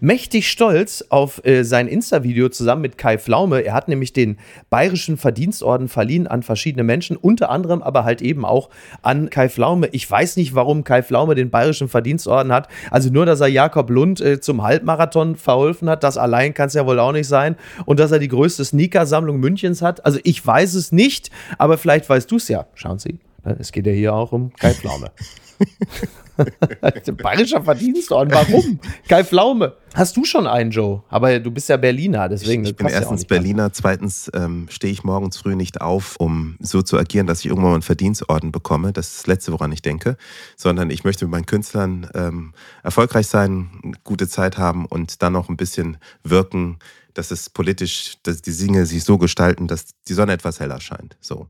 [0.00, 3.60] mächtig stolz auf äh, sein Insta-Video zusammen mit Kai Flaume.
[3.60, 4.38] Er hat nämlich den
[4.70, 8.70] Bayerischen Verdienstorden verliehen an verschiedene Menschen, unter anderem aber halt eben auch
[9.02, 9.88] an Kai Flaume.
[9.92, 12.68] Ich weiß nicht, warum Kai Flaume den Bayerischen Verdienstorden hat.
[12.90, 16.74] Also nur, dass er Jakob Lund äh, zum Halbmarathon verholfen hat, das allein kann es
[16.74, 17.56] ja wohl auch nicht sein.
[17.84, 20.04] Und dass er die größte Sneakersammlung Münchens hat.
[20.04, 22.66] Also ich weiß es nicht, aber vielleicht weißt du es ja.
[22.74, 23.18] Schauen Sie,
[23.58, 25.10] es geht ja hier auch um Kai Flaume.
[27.22, 28.32] Bayerischer Verdienstorden.
[28.32, 28.78] Warum?
[29.08, 29.74] Kai Pflaume.
[29.94, 31.02] Hast du schon einen, Joe?
[31.08, 32.62] Aber du bist ja Berliner, deswegen.
[32.62, 33.72] Ich, ich bin erstens ja Berliner, an.
[33.72, 37.70] zweitens ähm, stehe ich morgens früh nicht auf, um so zu agieren, dass ich irgendwann
[37.70, 38.92] mal einen Verdienstorden bekomme.
[38.92, 40.16] Das ist das Letzte, woran ich denke.
[40.56, 45.48] Sondern ich möchte mit meinen Künstlern ähm, erfolgreich sein, gute Zeit haben und dann noch
[45.48, 46.78] ein bisschen wirken,
[47.14, 51.16] dass es politisch, dass die Dinge sich so gestalten, dass die Sonne etwas heller scheint.
[51.20, 51.48] So.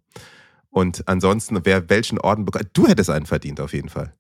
[0.79, 4.13] Und ansonsten, wer welchen Orden bekommt, du hättest einen verdient auf jeden Fall.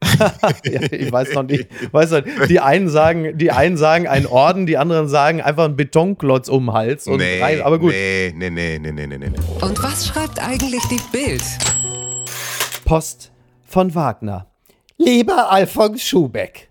[0.64, 1.66] ja, ich weiß noch nicht.
[1.92, 5.74] Weiß noch, die einen sagen, die einen sagen einen Orden, die anderen sagen einfach einen
[5.74, 7.08] Betonklotz um den Hals.
[7.08, 7.90] Und nee, rein, aber gut.
[7.90, 9.30] Nee, nee, nee, nee, nee, nee, nee.
[9.60, 11.42] Und was schreibt eigentlich die Bild?
[12.84, 13.32] Post
[13.66, 14.46] von Wagner.
[14.96, 16.68] Lieber Alfons Schubeck,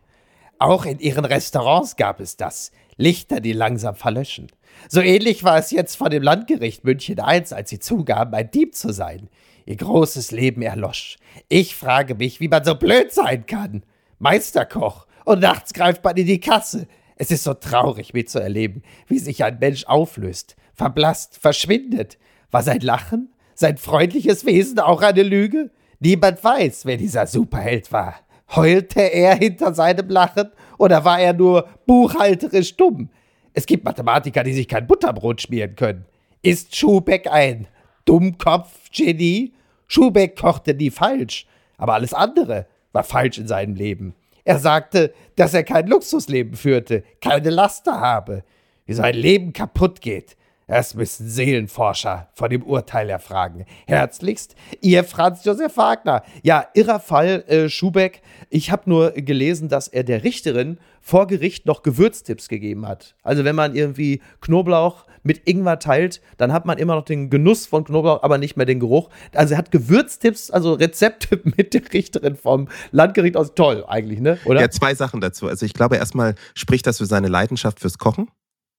[0.60, 2.72] auch in Ihren Restaurants gab es das.
[2.96, 4.48] Lichter, die langsam verlöschen.
[4.88, 8.76] So ähnlich war es jetzt vor dem Landgericht München I, als sie zugaben, ein Dieb
[8.76, 9.30] zu sein.
[9.66, 11.18] Ihr großes Leben erlosch.
[11.48, 13.84] Ich frage mich, wie man so blöd sein kann.
[14.18, 15.06] Meisterkoch.
[15.26, 16.88] Und nachts greift man in die Kasse.
[17.16, 22.18] Es ist so traurig mitzuerleben, wie sich ein Mensch auflöst, verblasst, verschwindet.
[22.50, 25.70] War sein Lachen, sein freundliches Wesen auch eine Lüge?
[26.00, 28.16] Niemand weiß, wer dieser Superheld war.
[28.56, 33.10] Heulte er hinter seinem Lachen oder war er nur buchhalterisch dumm?
[33.54, 36.06] Es gibt Mathematiker, die sich kein Butterbrot schmieren können.
[36.42, 37.68] Ist Schubeck ein
[38.06, 39.54] Dummkopf-Genie?
[39.88, 41.48] Schubeck kochte nie falsch,
[41.78, 44.16] aber alles andere war falsch in seinem Leben.
[44.44, 48.44] Er sagte, dass er kein Luxusleben führte, keine Laster habe,
[48.86, 50.38] wie sein Leben kaputt geht.
[50.70, 53.66] Das müssen Seelenforscher von dem Urteil erfragen.
[53.88, 56.22] Herzlichst, Ihr Franz Josef Wagner.
[56.44, 58.22] Ja, irrer Fall, äh, Schubeck.
[58.52, 63.16] Ich habe nur gelesen, dass er der Richterin vor Gericht noch Gewürztipps gegeben hat.
[63.24, 67.66] Also wenn man irgendwie Knoblauch mit Ingwer teilt, dann hat man immer noch den Genuss
[67.66, 69.10] von Knoblauch, aber nicht mehr den Geruch.
[69.34, 73.56] Also er hat Gewürztipps, also Rezepte mit der Richterin vom Landgericht aus.
[73.56, 74.38] Toll eigentlich, ne?
[74.46, 74.62] Oder?
[74.62, 75.48] Ja, zwei Sachen dazu.
[75.48, 78.28] Also ich glaube, erstmal spricht das für seine Leidenschaft fürs Kochen.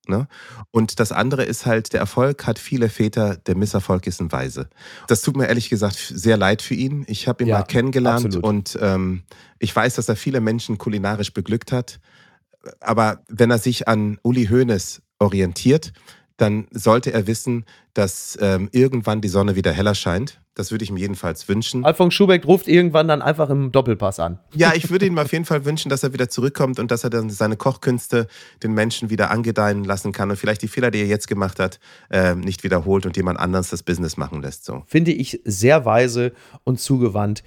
[0.09, 0.29] Ne?
[0.71, 4.69] Und das andere ist halt, der Erfolg hat viele Väter, der Misserfolg ist ein Weise.
[5.09, 7.05] Das tut mir ehrlich gesagt sehr leid für ihn.
[7.07, 8.45] Ich habe ihn ja, mal kennengelernt absolut.
[8.45, 9.23] und ähm,
[9.59, 12.01] ich weiß, dass er viele Menschen kulinarisch beglückt hat.
[12.81, 15.93] Aber wenn er sich an Uli Hoeneß orientiert,
[16.37, 20.41] dann sollte er wissen, dass ähm, irgendwann die Sonne wieder heller scheint.
[20.61, 21.87] Das würde ich ihm jedenfalls wünschen.
[21.87, 24.39] Alfons Schubeck ruft irgendwann dann einfach im Doppelpass an.
[24.55, 27.09] Ja, ich würde ihm auf jeden Fall wünschen, dass er wieder zurückkommt und dass er
[27.09, 28.27] dann seine Kochkünste
[28.63, 31.81] den Menschen wieder angedeihen lassen kann und vielleicht die Fehler, die er jetzt gemacht hat,
[32.11, 34.67] äh, nicht wiederholt und jemand anderes das Business machen lässt.
[34.67, 34.83] So.
[34.87, 36.33] Finde ich sehr weise
[36.65, 37.43] und zugewandt.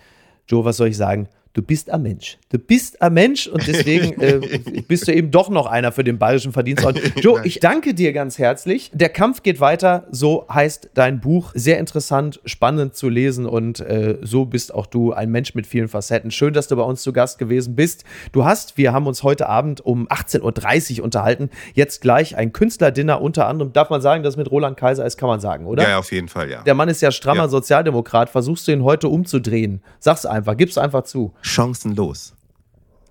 [0.47, 1.29] Joe, was soll ich sagen?
[1.53, 2.37] Du bist ein Mensch.
[2.49, 4.39] Du bist ein Mensch und deswegen äh,
[4.87, 7.01] bist du eben doch noch einer für den Bayerischen Verdienstorden.
[7.21, 8.91] Joe, ich danke dir ganz herzlich.
[8.93, 11.51] Der Kampf geht weiter, so heißt dein Buch.
[11.53, 15.87] Sehr interessant, spannend zu lesen und äh, so bist auch du ein Mensch mit vielen
[15.87, 16.31] Facetten.
[16.31, 18.03] Schön, dass du bei uns zu Gast gewesen bist.
[18.31, 23.21] Du hast, wir haben uns heute Abend um 18.30 Uhr unterhalten, jetzt gleich ein Künstlerdinner
[23.21, 23.73] unter anderem.
[23.73, 25.87] Darf man sagen, dass mit Roland Kaiser ist, kann man sagen, oder?
[25.87, 26.63] Ja, auf jeden Fall, ja.
[26.63, 27.47] Der Mann ist ja strammer ja.
[27.47, 28.29] Sozialdemokrat.
[28.29, 29.81] Versuchst du ihn heute umzudrehen?
[29.99, 32.33] Sag's einfach, gib's einfach zu chancenlos.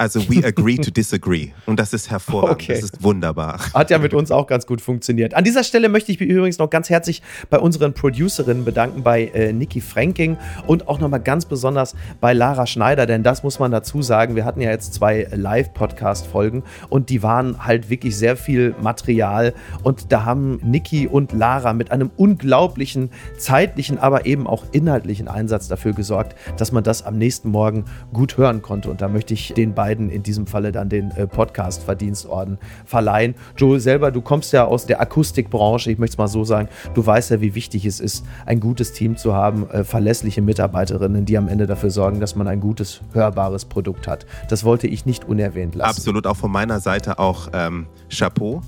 [0.03, 1.51] Also we agree to disagree.
[1.65, 2.63] Und das ist hervorragend.
[2.63, 2.75] Okay.
[2.75, 3.61] Das ist wunderbar.
[3.73, 5.35] Hat ja mit uns auch ganz gut funktioniert.
[5.35, 9.27] An dieser Stelle möchte ich mich übrigens noch ganz herzlich bei unseren Producerinnen bedanken, bei
[9.27, 10.37] äh, Niki Franking
[10.67, 14.35] und auch nochmal ganz besonders bei Lara Schneider, denn das muss man dazu sagen.
[14.35, 20.11] Wir hatten ja jetzt zwei Live-Podcast-Folgen und die waren halt wirklich sehr viel Material und
[20.11, 25.93] da haben Niki und Lara mit einem unglaublichen zeitlichen, aber eben auch inhaltlichen Einsatz dafür
[25.93, 28.91] gesorgt, dass man das am nächsten Morgen gut hören konnte.
[28.91, 33.35] Und da möchte ich den beiden beiden in diesem Falle dann den äh, Podcast-Verdienstorden verleihen.
[33.57, 37.05] Joel selber, du kommst ja aus der Akustikbranche, ich möchte es mal so sagen, du
[37.05, 41.37] weißt ja, wie wichtig es ist, ein gutes Team zu haben, äh, verlässliche Mitarbeiterinnen, die
[41.37, 44.25] am Ende dafür sorgen, dass man ein gutes, hörbares Produkt hat.
[44.49, 45.91] Das wollte ich nicht unerwähnt lassen.
[45.91, 48.63] Absolut, auch von meiner Seite auch ähm, Chapeau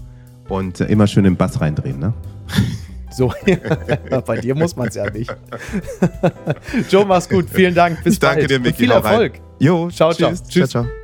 [0.49, 2.13] und äh, immer schön den Bass reindrehen, ne?
[3.17, 3.33] So,
[4.27, 5.33] bei dir muss man es ja nicht.
[6.91, 7.47] Joe, mach's gut.
[7.49, 8.03] Vielen Dank.
[8.03, 8.51] Bis ich danke bald.
[8.51, 8.79] dir, Micky.
[8.79, 9.41] Viel Erfolg.
[9.61, 10.19] Jo, ciao, tschüss.
[10.19, 10.49] ciao.
[10.49, 10.71] Tschüss.
[10.71, 11.04] Ciao, ciao.